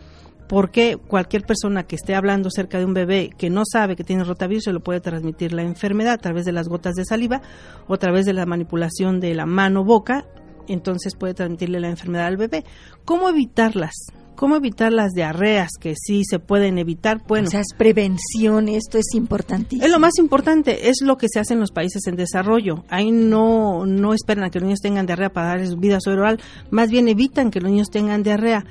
Porque 0.48 0.96
cualquier 0.96 1.42
persona 1.42 1.82
que 1.82 1.96
esté 1.96 2.14
hablando 2.14 2.48
cerca 2.50 2.78
de 2.78 2.86
un 2.86 2.94
bebé 2.94 3.28
que 3.36 3.50
no 3.50 3.64
sabe 3.70 3.96
que 3.96 4.04
tiene 4.04 4.24
rotavirus 4.24 4.64
se 4.64 4.72
lo 4.72 4.80
puede 4.80 5.00
transmitir 5.00 5.52
la 5.52 5.60
enfermedad 5.60 6.14
a 6.14 6.18
través 6.18 6.46
de 6.46 6.52
las 6.52 6.68
gotas 6.68 6.94
de 6.94 7.04
saliva 7.04 7.42
o 7.86 7.92
a 7.92 7.98
través 7.98 8.24
de 8.24 8.32
la 8.32 8.46
manipulación 8.46 9.20
de 9.20 9.34
la 9.34 9.44
mano-boca 9.44 10.24
entonces 10.68 11.14
puede 11.14 11.34
transmitirle 11.34 11.80
la 11.80 11.88
enfermedad 11.88 12.26
al 12.26 12.36
bebé. 12.36 12.64
¿Cómo 13.04 13.28
evitarlas? 13.28 13.94
¿Cómo 14.38 14.54
evitar 14.54 14.92
las 14.92 15.14
diarreas 15.14 15.70
que 15.80 15.94
sí 15.96 16.22
se 16.24 16.38
pueden 16.38 16.78
evitar? 16.78 17.20
Bueno, 17.26 17.48
o 17.48 17.50
sea, 17.50 17.58
es 17.58 17.74
prevención, 17.76 18.68
esto 18.68 18.96
es 18.96 19.06
importantísimo. 19.14 19.84
Es 19.84 19.90
lo 19.90 19.98
más 19.98 20.16
importante, 20.18 20.88
es 20.88 20.98
lo 21.02 21.16
que 21.16 21.26
se 21.28 21.40
hace 21.40 21.54
en 21.54 21.60
los 21.60 21.72
países 21.72 22.06
en 22.06 22.14
desarrollo. 22.14 22.84
Ahí 22.88 23.10
no, 23.10 23.84
no 23.84 24.14
esperan 24.14 24.44
a 24.44 24.50
que 24.50 24.60
los 24.60 24.66
niños 24.66 24.80
tengan 24.80 25.06
diarrea 25.06 25.32
para 25.32 25.48
darles 25.48 25.74
vida 25.76 25.98
oral, 26.06 26.38
más 26.70 26.88
bien 26.88 27.08
evitan 27.08 27.50
que 27.50 27.60
los 27.60 27.68
niños 27.68 27.90
tengan 27.90 28.22
diarrea. 28.22 28.64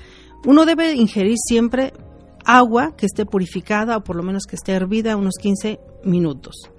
Uno 0.46 0.66
debe 0.66 0.94
ingerir 0.94 1.36
siempre 1.38 1.92
agua 2.46 2.96
que 2.96 3.06
esté 3.06 3.26
purificada 3.26 3.98
o 3.98 4.04
por 4.06 4.16
lo 4.16 4.24
menos 4.24 4.46
que 4.46 4.56
esté 4.56 4.72
hervida 4.72 5.18
unos 5.18 5.36
15 5.38 5.82
minutos. 6.06 6.72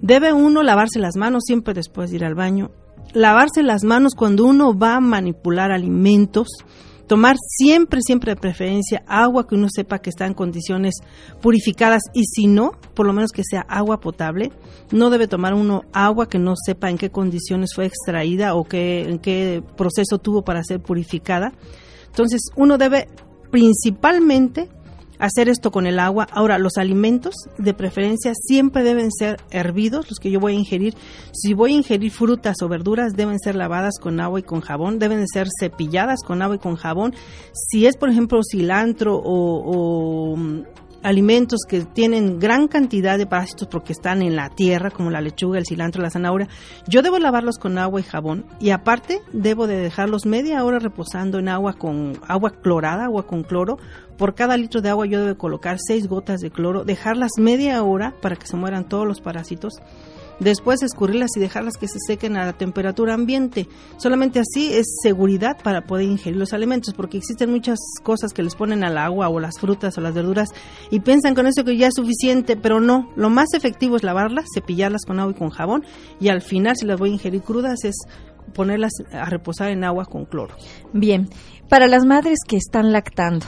Debe 0.00 0.32
uno 0.32 0.62
lavarse 0.62 0.98
las 0.98 1.16
manos 1.16 1.44
siempre 1.46 1.74
después 1.74 2.10
de 2.10 2.16
ir 2.16 2.24
al 2.24 2.34
baño. 2.34 2.70
Lavarse 3.12 3.62
las 3.62 3.84
manos 3.84 4.14
cuando 4.14 4.44
uno 4.44 4.78
va 4.78 4.96
a 4.96 5.00
manipular 5.00 5.72
alimentos 5.72 6.48
tomar 7.08 7.36
siempre, 7.38 8.00
siempre 8.02 8.34
de 8.34 8.40
preferencia 8.40 9.02
agua 9.08 9.48
que 9.48 9.56
uno 9.56 9.66
sepa 9.74 9.98
que 9.98 10.10
está 10.10 10.26
en 10.26 10.34
condiciones 10.34 10.94
purificadas 11.40 12.02
y 12.12 12.24
si 12.24 12.46
no, 12.46 12.72
por 12.94 13.06
lo 13.06 13.12
menos 13.12 13.32
que 13.32 13.42
sea 13.42 13.62
agua 13.62 13.98
potable. 13.98 14.52
No 14.92 15.10
debe 15.10 15.26
tomar 15.26 15.54
uno 15.54 15.82
agua 15.92 16.28
que 16.28 16.38
no 16.38 16.54
sepa 16.54 16.90
en 16.90 16.98
qué 16.98 17.10
condiciones 17.10 17.70
fue 17.74 17.86
extraída 17.86 18.54
o 18.54 18.64
qué, 18.64 19.02
en 19.08 19.18
qué 19.18 19.62
proceso 19.76 20.18
tuvo 20.18 20.44
para 20.44 20.62
ser 20.62 20.80
purificada. 20.80 21.52
Entonces, 22.06 22.42
uno 22.56 22.78
debe 22.78 23.08
principalmente 23.50 24.68
hacer 25.18 25.48
esto 25.48 25.70
con 25.70 25.86
el 25.86 25.98
agua. 25.98 26.26
Ahora, 26.30 26.58
los 26.58 26.76
alimentos 26.76 27.34
de 27.58 27.74
preferencia 27.74 28.32
siempre 28.34 28.82
deben 28.82 29.10
ser 29.10 29.38
hervidos, 29.50 30.08
los 30.08 30.18
que 30.18 30.30
yo 30.30 30.40
voy 30.40 30.52
a 30.54 30.58
ingerir. 30.58 30.94
Si 31.32 31.54
voy 31.54 31.72
a 31.72 31.76
ingerir 31.76 32.10
frutas 32.10 32.56
o 32.62 32.68
verduras, 32.68 33.14
deben 33.14 33.38
ser 33.38 33.54
lavadas 33.54 33.94
con 34.00 34.20
agua 34.20 34.40
y 34.40 34.42
con 34.42 34.60
jabón, 34.60 34.98
deben 34.98 35.26
ser 35.26 35.48
cepilladas 35.60 36.20
con 36.24 36.42
agua 36.42 36.56
y 36.56 36.60
con 36.60 36.76
jabón. 36.76 37.14
Si 37.52 37.86
es, 37.86 37.96
por 37.96 38.10
ejemplo, 38.10 38.40
cilantro 38.48 39.16
o, 39.16 40.34
o 40.34 40.36
alimentos 41.02 41.60
que 41.68 41.82
tienen 41.84 42.38
gran 42.38 42.68
cantidad 42.68 43.18
de 43.18 43.26
parásitos 43.26 43.68
porque 43.68 43.92
están 43.92 44.22
en 44.22 44.36
la 44.36 44.50
tierra, 44.50 44.90
como 44.90 45.10
la 45.10 45.20
lechuga, 45.20 45.58
el 45.58 45.66
cilantro, 45.66 46.02
la 46.02 46.10
zanahoria, 46.10 46.48
yo 46.86 47.02
debo 47.02 47.18
lavarlos 47.18 47.58
con 47.58 47.78
agua 47.78 48.00
y 48.00 48.04
jabón 48.04 48.46
y 48.60 48.70
aparte 48.70 49.20
debo 49.32 49.66
de 49.66 49.76
dejarlos 49.76 50.26
media 50.26 50.64
hora 50.64 50.78
reposando 50.78 51.38
en 51.38 51.48
agua 51.48 51.74
con 51.74 52.18
agua 52.26 52.50
clorada, 52.50 53.04
agua 53.04 53.26
con 53.26 53.42
cloro. 53.42 53.78
Por 54.16 54.34
cada 54.34 54.56
litro 54.56 54.80
de 54.80 54.88
agua 54.88 55.06
yo 55.06 55.24
debo 55.24 55.38
colocar 55.38 55.78
seis 55.78 56.08
gotas 56.08 56.40
de 56.40 56.50
cloro, 56.50 56.84
dejarlas 56.84 57.32
media 57.38 57.82
hora 57.82 58.14
para 58.20 58.36
que 58.36 58.46
se 58.46 58.56
mueran 58.56 58.88
todos 58.88 59.06
los 59.06 59.20
parásitos 59.20 59.74
Después 60.40 60.82
escurrirlas 60.82 61.30
y 61.36 61.40
dejarlas 61.40 61.76
que 61.76 61.88
se 61.88 61.98
sequen 62.06 62.36
a 62.36 62.46
la 62.46 62.52
temperatura 62.52 63.14
ambiente. 63.14 63.68
Solamente 63.96 64.40
así 64.40 64.72
es 64.72 64.86
seguridad 65.02 65.58
para 65.62 65.82
poder 65.82 66.06
ingerir 66.06 66.38
los 66.38 66.52
alimentos, 66.52 66.94
porque 66.94 67.18
existen 67.18 67.50
muchas 67.50 67.78
cosas 68.02 68.32
que 68.32 68.42
les 68.42 68.54
ponen 68.54 68.84
al 68.84 68.98
agua 68.98 69.28
o 69.28 69.40
las 69.40 69.58
frutas 69.58 69.98
o 69.98 70.00
las 70.00 70.14
verduras 70.14 70.50
y 70.90 71.00
piensan 71.00 71.34
con 71.34 71.46
eso 71.46 71.64
que 71.64 71.76
ya 71.76 71.88
es 71.88 71.94
suficiente, 71.94 72.56
pero 72.56 72.80
no. 72.80 73.10
Lo 73.16 73.30
más 73.30 73.52
efectivo 73.54 73.96
es 73.96 74.02
lavarlas, 74.02 74.46
cepillarlas 74.54 75.04
con 75.04 75.18
agua 75.18 75.32
y 75.32 75.38
con 75.38 75.50
jabón 75.50 75.84
y 76.20 76.28
al 76.28 76.42
final 76.42 76.76
si 76.76 76.86
las 76.86 76.98
voy 76.98 77.10
a 77.10 77.14
ingerir 77.14 77.42
crudas 77.42 77.84
es 77.84 77.96
ponerlas 78.54 78.92
a 79.12 79.26
reposar 79.26 79.70
en 79.70 79.84
agua 79.84 80.06
con 80.06 80.24
cloro. 80.24 80.54
Bien, 80.92 81.28
para 81.68 81.86
las 81.86 82.04
madres 82.04 82.38
que 82.46 82.56
están 82.56 82.92
lactando, 82.92 83.46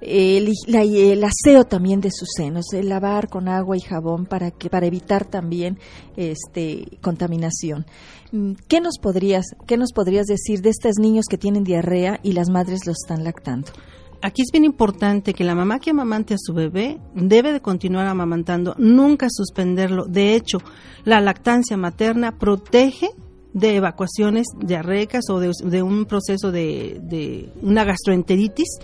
el, 0.00 0.52
el, 0.66 1.24
aseo 1.24 1.64
también 1.64 2.00
de 2.00 2.10
sus 2.10 2.28
senos, 2.36 2.72
el 2.72 2.88
lavar 2.88 3.28
con 3.28 3.48
agua 3.48 3.76
y 3.76 3.80
jabón 3.80 4.26
para 4.26 4.50
que 4.50 4.70
para 4.70 4.86
evitar 4.86 5.26
también 5.26 5.78
este 6.16 6.98
contaminación. 7.00 7.86
Mm, 8.32 8.52
¿Qué 8.68 8.80
nos 8.80 8.98
podrías 8.98 9.44
qué 9.66 9.76
nos 9.76 9.92
podrías 9.92 10.26
decir 10.26 10.62
de 10.62 10.70
estos 10.70 10.98
niños 10.98 11.26
que 11.28 11.38
tienen 11.38 11.64
diarrea 11.64 12.20
y 12.22 12.32
las 12.32 12.48
madres 12.48 12.86
los 12.86 12.96
están 13.02 13.24
lactando? 13.24 13.72
Aquí 14.22 14.42
es 14.42 14.52
bien 14.52 14.64
importante 14.64 15.32
que 15.32 15.44
la 15.44 15.54
mamá 15.54 15.78
que 15.78 15.90
amamante 15.90 16.34
a 16.34 16.38
su 16.38 16.52
bebé 16.52 16.98
debe 17.14 17.54
de 17.54 17.62
continuar 17.62 18.06
amamantando, 18.06 18.74
nunca 18.76 19.28
suspenderlo. 19.30 20.04
De 20.04 20.34
hecho, 20.34 20.58
la 21.04 21.22
lactancia 21.22 21.78
materna 21.78 22.38
protege 22.38 23.08
de 23.54 23.76
evacuaciones 23.76 24.46
diarreicas 24.58 25.24
o 25.30 25.40
de, 25.40 25.52
de 25.64 25.82
un 25.82 26.04
proceso 26.04 26.52
de, 26.52 27.00
de 27.02 27.50
una 27.62 27.84
gastroenteritis 27.84 28.78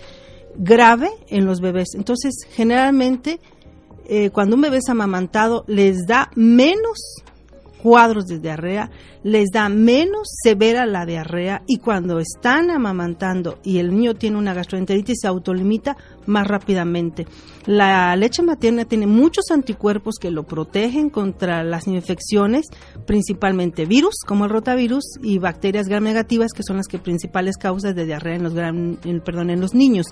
grave 0.59 1.11
en 1.29 1.47
los 1.47 1.61
bebés. 1.61 1.95
Entonces, 1.95 2.47
generalmente, 2.51 3.41
eh, 4.09 4.31
cuando 4.31 4.57
un 4.57 4.63
bebé 4.63 4.79
es 4.79 4.89
amamantado, 4.89 5.65
les 5.67 6.07
da 6.07 6.31
menos 6.35 7.23
cuadros 7.83 8.27
de 8.27 8.39
diarrea, 8.39 8.91
les 9.23 9.51
da 9.53 9.69
menos 9.69 10.29
severa 10.43 10.87
la 10.87 11.05
diarrea 11.05 11.63
y 11.67 11.79
cuando 11.79 12.19
están 12.19 12.71
amamantando 12.71 13.59
y 13.65 13.79
el 13.79 13.95
niño 13.95 14.15
tiene 14.15 14.39
una 14.39 14.55
gastroenteritis 14.55 15.21
se 15.21 15.29
autolimita 15.29 15.97
más 16.27 16.47
rápidamente. 16.47 17.27
La 17.67 18.15
leche 18.17 18.43
materna 18.43 18.85
tiene 18.85 19.07
muchos 19.07 19.51
anticuerpos 19.51 20.17
que 20.21 20.31
lo 20.31 20.45
protegen 20.45 21.11
contra 21.11 21.65
las 21.65 21.87
infecciones, 21.89 22.67
principalmente 23.07 23.87
virus 23.87 24.21
como 24.27 24.45
el 24.45 24.51
rotavirus 24.51 25.05
y 25.23 25.39
bacterias 25.39 25.89
gram 25.89 26.05
negativas 26.05 26.53
que 26.53 26.63
son 26.63 26.77
las 26.77 26.87
que 26.87 26.99
principales 26.99 27.57
causas 27.57 27.95
de 27.95 28.07
diarrea 28.07 28.37
en 28.37 28.43
los 28.45 28.53
perdón, 29.25 29.51
en 29.51 29.61
los 29.61 29.75
niños. 29.75 30.07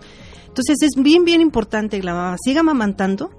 Entonces 0.49 0.77
es 0.83 1.01
bien 1.01 1.25
bien 1.25 1.41
importante 1.41 1.99
que 1.99 2.07
la 2.07 2.15
mamá 2.15 2.37
siga 2.43 2.61
amamantando 2.61 3.31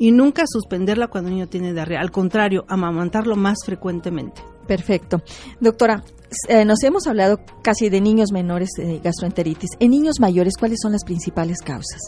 y 0.00 0.12
nunca 0.12 0.44
suspenderla 0.46 1.08
cuando 1.08 1.28
el 1.28 1.36
niño 1.36 1.46
tiene 1.46 1.74
diarrea. 1.74 2.00
Al 2.00 2.10
contrario, 2.10 2.64
amamantarlo 2.68 3.36
más 3.36 3.58
frecuentemente. 3.64 4.42
Perfecto. 4.66 5.22
Doctora, 5.60 6.02
eh, 6.48 6.64
nos 6.64 6.82
hemos 6.82 7.06
hablado 7.06 7.40
casi 7.62 7.90
de 7.90 8.00
niños 8.00 8.32
menores 8.32 8.70
de 8.78 8.98
gastroenteritis. 8.98 9.70
En 9.78 9.90
niños 9.90 10.18
mayores, 10.18 10.54
¿cuáles 10.58 10.78
son 10.82 10.92
las 10.92 11.04
principales 11.04 11.58
causas? 11.60 12.00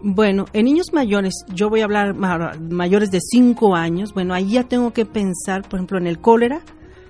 Bueno, 0.00 0.44
en 0.52 0.66
niños 0.66 0.92
mayores, 0.92 1.34
yo 1.52 1.68
voy 1.68 1.80
a 1.80 1.84
hablar 1.84 2.14
mayores 2.14 3.10
de 3.10 3.18
5 3.20 3.74
años, 3.74 4.14
bueno, 4.14 4.32
ahí 4.32 4.52
ya 4.52 4.62
tengo 4.62 4.92
que 4.92 5.04
pensar, 5.04 5.62
por 5.62 5.80
ejemplo, 5.80 5.98
en 5.98 6.06
el 6.06 6.20
cólera, 6.20 6.60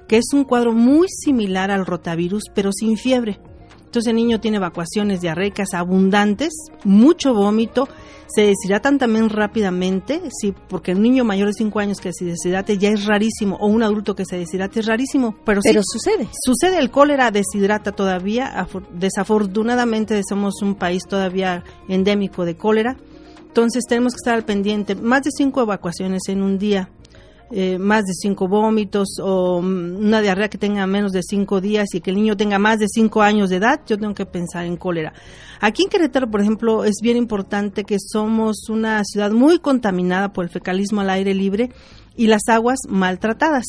que 0.09 0.17
es 0.17 0.33
un 0.33 0.45
cuadro 0.45 0.73
muy 0.73 1.09
similar 1.11 1.71
al 1.71 1.85
rotavirus, 1.85 2.45
pero 2.55 2.73
sin 2.73 2.97
fiebre. 2.97 3.39
Entonces 3.89 4.11
el 4.11 4.17
niño 4.17 4.39
tiene 4.39 4.59
evacuaciones 4.59 5.23
diarreicas 5.23 5.69
abundantes, 5.73 6.53
mucho 6.85 7.33
vómito, 7.33 7.89
se 8.27 8.43
deshidratan 8.43 8.99
también 8.99 9.31
rápidamente, 9.31 10.21
sí, 10.31 10.53
porque 10.69 10.93
un 10.93 11.01
niño 11.01 11.25
mayor 11.25 11.47
de 11.47 11.55
5 11.55 11.81
años 11.81 11.99
que 11.99 12.13
se 12.13 12.27
deshidrate 12.27 12.77
ya 12.77 12.91
es 12.91 13.07
rarísimo, 13.07 13.57
o 13.57 13.67
un 13.67 13.83
adulto 13.83 14.15
que 14.15 14.27
se 14.27 14.37
deshidrate 14.37 14.81
es 14.81 14.87
rarísimo, 14.87 15.37
pero, 15.47 15.63
pero 15.65 15.81
sucede. 15.83 16.29
Sucede, 16.45 16.79
el 16.79 16.91
cólera 16.91 17.31
deshidrata 17.31 17.93
todavía, 17.93 18.53
desafortunadamente 18.93 20.21
somos 20.29 20.61
un 20.61 20.75
país 20.75 21.05
todavía 21.09 21.65
endémico 21.89 22.45
de 22.45 22.59
cólera, 22.59 22.99
entonces 23.47 23.85
tenemos 23.89 24.13
que 24.13 24.19
estar 24.19 24.35
al 24.35 24.45
pendiente, 24.45 24.97
más 24.97 25.23
de 25.23 25.31
5 25.31 25.63
evacuaciones 25.63 26.21
en 26.29 26.43
un 26.43 26.59
día 26.59 26.91
eh, 27.51 27.79
más 27.79 28.05
de 28.05 28.13
cinco 28.13 28.47
vómitos 28.47 29.09
o 29.23 29.63
mm, 29.63 30.05
una 30.07 30.21
diarrea 30.21 30.49
que 30.49 30.59
tenga 30.59 30.87
menos 30.87 31.13
de 31.13 31.23
cinco 31.23 31.61
días 31.61 31.89
y 31.95 32.01
que 32.01 32.11
el 32.11 32.17
niño 32.17 32.37
tenga 32.37 32.59
más 32.59 32.79
de 32.79 32.87
cinco 32.89 33.23
años 33.23 33.51
de 33.51 33.57
edad, 33.57 33.81
yo 33.87 33.97
tengo 33.99 34.15
que 34.15 34.27
pensar 34.27 34.67
en 34.67 34.77
cólera. 34.77 35.13
Aquí 35.61 35.83
en 35.83 35.89
Querétaro, 35.89 36.31
por 36.31 36.41
ejemplo, 36.41 36.85
es 36.85 36.97
bien 37.03 37.17
importante 37.17 37.85
que 37.85 37.97
somos 37.99 38.69
una 38.69 39.03
ciudad 39.05 39.31
muy 39.31 39.59
contaminada 39.59 40.33
por 40.33 40.45
el 40.45 40.51
fecalismo 40.51 41.01
al 41.01 41.11
aire 41.11 41.35
libre 41.35 41.71
y 42.19 42.27
las 42.27 42.43
aguas 42.49 42.81
maltratadas. 42.89 43.65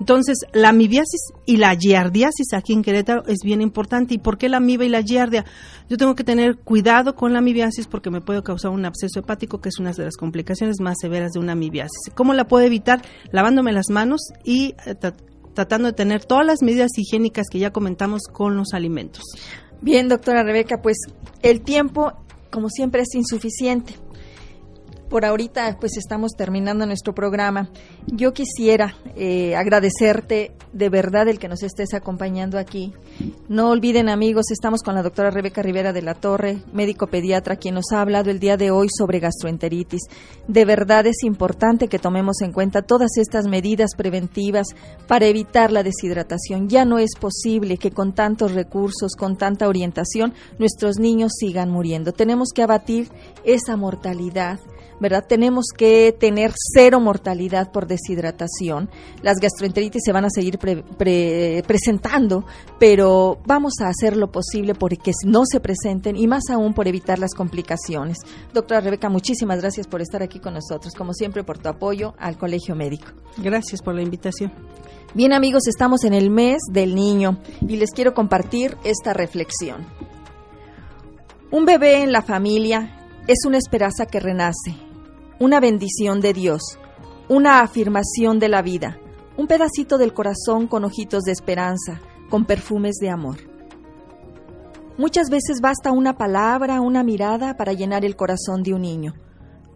Entonces, 0.00 0.38
la 0.54 0.70
amibiasis 0.70 1.20
y 1.44 1.58
la 1.58 1.76
giardiasis 1.76 2.54
aquí 2.54 2.72
en 2.72 2.82
Querétaro 2.82 3.22
es 3.26 3.40
bien 3.44 3.60
importante. 3.60 4.14
¿Y 4.14 4.18
por 4.18 4.38
qué 4.38 4.48
la 4.48 4.56
amiba 4.56 4.86
y 4.86 4.88
la 4.88 5.02
giardia? 5.02 5.44
Yo 5.90 5.98
tengo 5.98 6.14
que 6.14 6.24
tener 6.24 6.56
cuidado 6.56 7.14
con 7.14 7.34
la 7.34 7.38
amibiasis 7.38 7.86
porque 7.86 8.10
me 8.10 8.22
puede 8.22 8.42
causar 8.42 8.70
un 8.70 8.86
absceso 8.86 9.20
hepático, 9.20 9.60
que 9.60 9.68
es 9.68 9.78
una 9.78 9.92
de 9.92 10.04
las 10.04 10.16
complicaciones 10.16 10.80
más 10.80 10.96
severas 10.98 11.32
de 11.32 11.40
una 11.40 11.52
amibiasis. 11.52 12.10
¿Cómo 12.14 12.32
la 12.32 12.48
puedo 12.48 12.64
evitar? 12.64 13.02
Lavándome 13.30 13.72
las 13.72 13.90
manos 13.90 14.22
y 14.42 14.74
eh, 14.86 14.94
tratando 15.52 15.88
de 15.88 15.92
tener 15.92 16.24
todas 16.24 16.46
las 16.46 16.62
medidas 16.62 16.92
higiénicas 16.96 17.48
que 17.50 17.58
ya 17.58 17.70
comentamos 17.70 18.22
con 18.32 18.56
los 18.56 18.72
alimentos. 18.72 19.22
Bien, 19.82 20.08
doctora 20.08 20.42
Rebeca, 20.42 20.80
pues 20.80 20.96
el 21.42 21.60
tiempo, 21.60 22.14
como 22.50 22.70
siempre, 22.70 23.02
es 23.02 23.14
insuficiente 23.14 23.94
por 25.10 25.24
ahorita 25.24 25.76
pues 25.80 25.96
estamos 25.98 26.32
terminando 26.36 26.86
nuestro 26.86 27.14
programa. 27.14 27.68
Yo 28.06 28.32
quisiera 28.32 28.94
eh, 29.16 29.56
agradecerte 29.56 30.52
de 30.72 30.88
verdad 30.88 31.26
el 31.28 31.40
que 31.40 31.48
nos 31.48 31.64
estés 31.64 31.92
acompañando 31.94 32.58
aquí. 32.58 32.94
No 33.48 33.70
olviden 33.70 34.08
amigos, 34.08 34.46
estamos 34.52 34.82
con 34.82 34.94
la 34.94 35.02
doctora 35.02 35.30
Rebeca 35.30 35.62
Rivera 35.62 35.92
de 35.92 36.02
la 36.02 36.14
Torre, 36.14 36.62
médico 36.72 37.08
pediatra, 37.08 37.56
quien 37.56 37.74
nos 37.74 37.90
ha 37.92 38.00
hablado 38.00 38.30
el 38.30 38.38
día 38.38 38.56
de 38.56 38.70
hoy 38.70 38.86
sobre 38.96 39.18
gastroenteritis. 39.18 40.02
De 40.46 40.64
verdad 40.64 41.04
es 41.06 41.24
importante 41.24 41.88
que 41.88 41.98
tomemos 41.98 42.40
en 42.40 42.52
cuenta 42.52 42.82
todas 42.82 43.10
estas 43.16 43.46
medidas 43.46 43.96
preventivas 43.96 44.68
para 45.08 45.26
evitar 45.26 45.72
la 45.72 45.82
deshidratación. 45.82 46.68
Ya 46.68 46.84
no 46.84 47.00
es 47.00 47.16
posible 47.18 47.78
que 47.78 47.90
con 47.90 48.14
tantos 48.14 48.52
recursos, 48.52 49.16
con 49.18 49.36
tanta 49.36 49.66
orientación, 49.66 50.34
nuestros 50.60 51.00
niños 51.00 51.32
sigan 51.36 51.68
muriendo. 51.68 52.12
Tenemos 52.12 52.50
que 52.54 52.62
abatir 52.62 53.08
esa 53.44 53.76
mortalidad 53.76 54.60
¿verdad? 55.00 55.24
Tenemos 55.26 55.66
que 55.76 56.14
tener 56.18 56.52
cero 56.74 57.00
mortalidad 57.00 57.72
por 57.72 57.86
deshidratación. 57.86 58.90
Las 59.22 59.38
gastroenteritis 59.38 60.02
se 60.04 60.12
van 60.12 60.26
a 60.26 60.30
seguir 60.30 60.58
presentando, 61.66 62.44
pero 62.78 63.38
vamos 63.46 63.74
a 63.80 63.88
hacer 63.88 64.16
lo 64.16 64.30
posible 64.30 64.74
porque 64.74 65.12
no 65.24 65.42
se 65.44 65.60
presenten 65.60 66.16
y 66.16 66.26
más 66.26 66.44
aún 66.50 66.74
por 66.74 66.86
evitar 66.86 67.18
las 67.18 67.34
complicaciones. 67.34 68.18
Doctora 68.52 68.80
Rebeca, 68.80 69.08
muchísimas 69.08 69.60
gracias 69.60 69.86
por 69.86 70.00
estar 70.00 70.22
aquí 70.22 70.38
con 70.38 70.54
nosotros, 70.54 70.94
como 70.94 71.14
siempre 71.14 71.44
por 71.44 71.58
tu 71.58 71.68
apoyo 71.68 72.14
al 72.18 72.36
Colegio 72.36 72.74
Médico. 72.76 73.06
Gracias 73.38 73.82
por 73.82 73.94
la 73.94 74.02
invitación. 74.02 74.52
Bien 75.14 75.32
amigos, 75.32 75.66
estamos 75.66 76.04
en 76.04 76.14
el 76.14 76.30
mes 76.30 76.58
del 76.70 76.94
niño 76.94 77.38
y 77.66 77.76
les 77.76 77.90
quiero 77.90 78.14
compartir 78.14 78.76
esta 78.84 79.12
reflexión. 79.12 79.86
Un 81.50 81.64
bebé 81.64 82.02
en 82.02 82.12
la 82.12 82.22
familia 82.22 82.96
es 83.26 83.38
una 83.44 83.58
esperanza 83.58 84.06
que 84.06 84.20
renace, 84.20 84.76
una 85.40 85.58
bendición 85.58 86.20
de 86.20 86.34
Dios, 86.34 86.78
una 87.30 87.60
afirmación 87.60 88.38
de 88.38 88.50
la 88.50 88.60
vida, 88.60 88.98
un 89.38 89.46
pedacito 89.46 89.96
del 89.96 90.12
corazón 90.12 90.66
con 90.66 90.84
ojitos 90.84 91.22
de 91.22 91.32
esperanza, 91.32 91.98
con 92.28 92.44
perfumes 92.44 92.96
de 93.00 93.08
amor. 93.08 93.38
Muchas 94.98 95.30
veces 95.30 95.62
basta 95.62 95.92
una 95.92 96.18
palabra, 96.18 96.82
una 96.82 97.02
mirada 97.02 97.56
para 97.56 97.72
llenar 97.72 98.04
el 98.04 98.16
corazón 98.16 98.62
de 98.62 98.74
un 98.74 98.82
niño. 98.82 99.14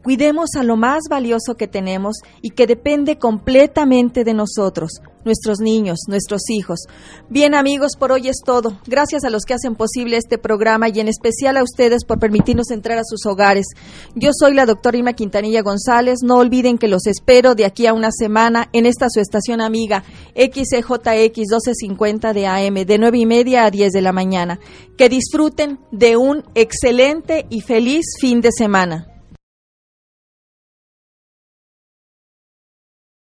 Cuidemos 0.02 0.50
a 0.54 0.62
lo 0.62 0.76
más 0.76 1.04
valioso 1.08 1.54
que 1.56 1.66
tenemos 1.66 2.18
y 2.42 2.50
que 2.50 2.66
depende 2.66 3.16
completamente 3.16 4.22
de 4.22 4.34
nosotros, 4.34 5.00
nuestros 5.24 5.60
niños, 5.60 6.00
nuestros 6.08 6.42
hijos. 6.50 6.80
Bien 7.28 7.54
amigos, 7.54 7.92
por 7.98 8.12
hoy 8.12 8.28
es 8.28 8.36
todo. 8.44 8.78
Gracias 8.86 9.24
a 9.24 9.30
los 9.30 9.44
que 9.44 9.54
hacen 9.54 9.74
posible 9.74 10.16
este 10.16 10.38
programa 10.38 10.88
y 10.88 11.00
en 11.00 11.08
especial 11.08 11.56
a 11.56 11.62
ustedes 11.62 12.04
por 12.04 12.18
permitirnos 12.18 12.70
entrar 12.70 12.98
a 12.98 13.04
sus 13.04 13.26
hogares. 13.26 13.66
Yo 14.14 14.30
soy 14.32 14.54
la 14.54 14.66
doctora 14.66 14.98
Ima 14.98 15.12
Quintanilla 15.14 15.62
González. 15.62 16.20
No 16.22 16.36
olviden 16.36 16.78
que 16.78 16.88
los 16.88 17.06
espero 17.06 17.54
de 17.54 17.64
aquí 17.64 17.86
a 17.86 17.92
una 17.92 18.10
semana 18.10 18.68
en 18.72 18.86
esta 18.86 19.08
su 19.08 19.20
estación 19.20 19.60
amiga 19.60 20.04
XCJX 20.34 21.36
1250 21.36 22.32
de 22.32 22.46
AM 22.46 22.74
de 22.74 22.98
nueve 22.98 23.18
y 23.18 23.26
media 23.26 23.64
a 23.64 23.70
10 23.70 23.92
de 23.92 24.00
la 24.00 24.12
mañana. 24.12 24.58
Que 24.96 25.08
disfruten 25.08 25.78
de 25.90 26.16
un 26.16 26.44
excelente 26.54 27.46
y 27.50 27.60
feliz 27.60 28.04
fin 28.20 28.40
de 28.40 28.50
semana. 28.52 29.13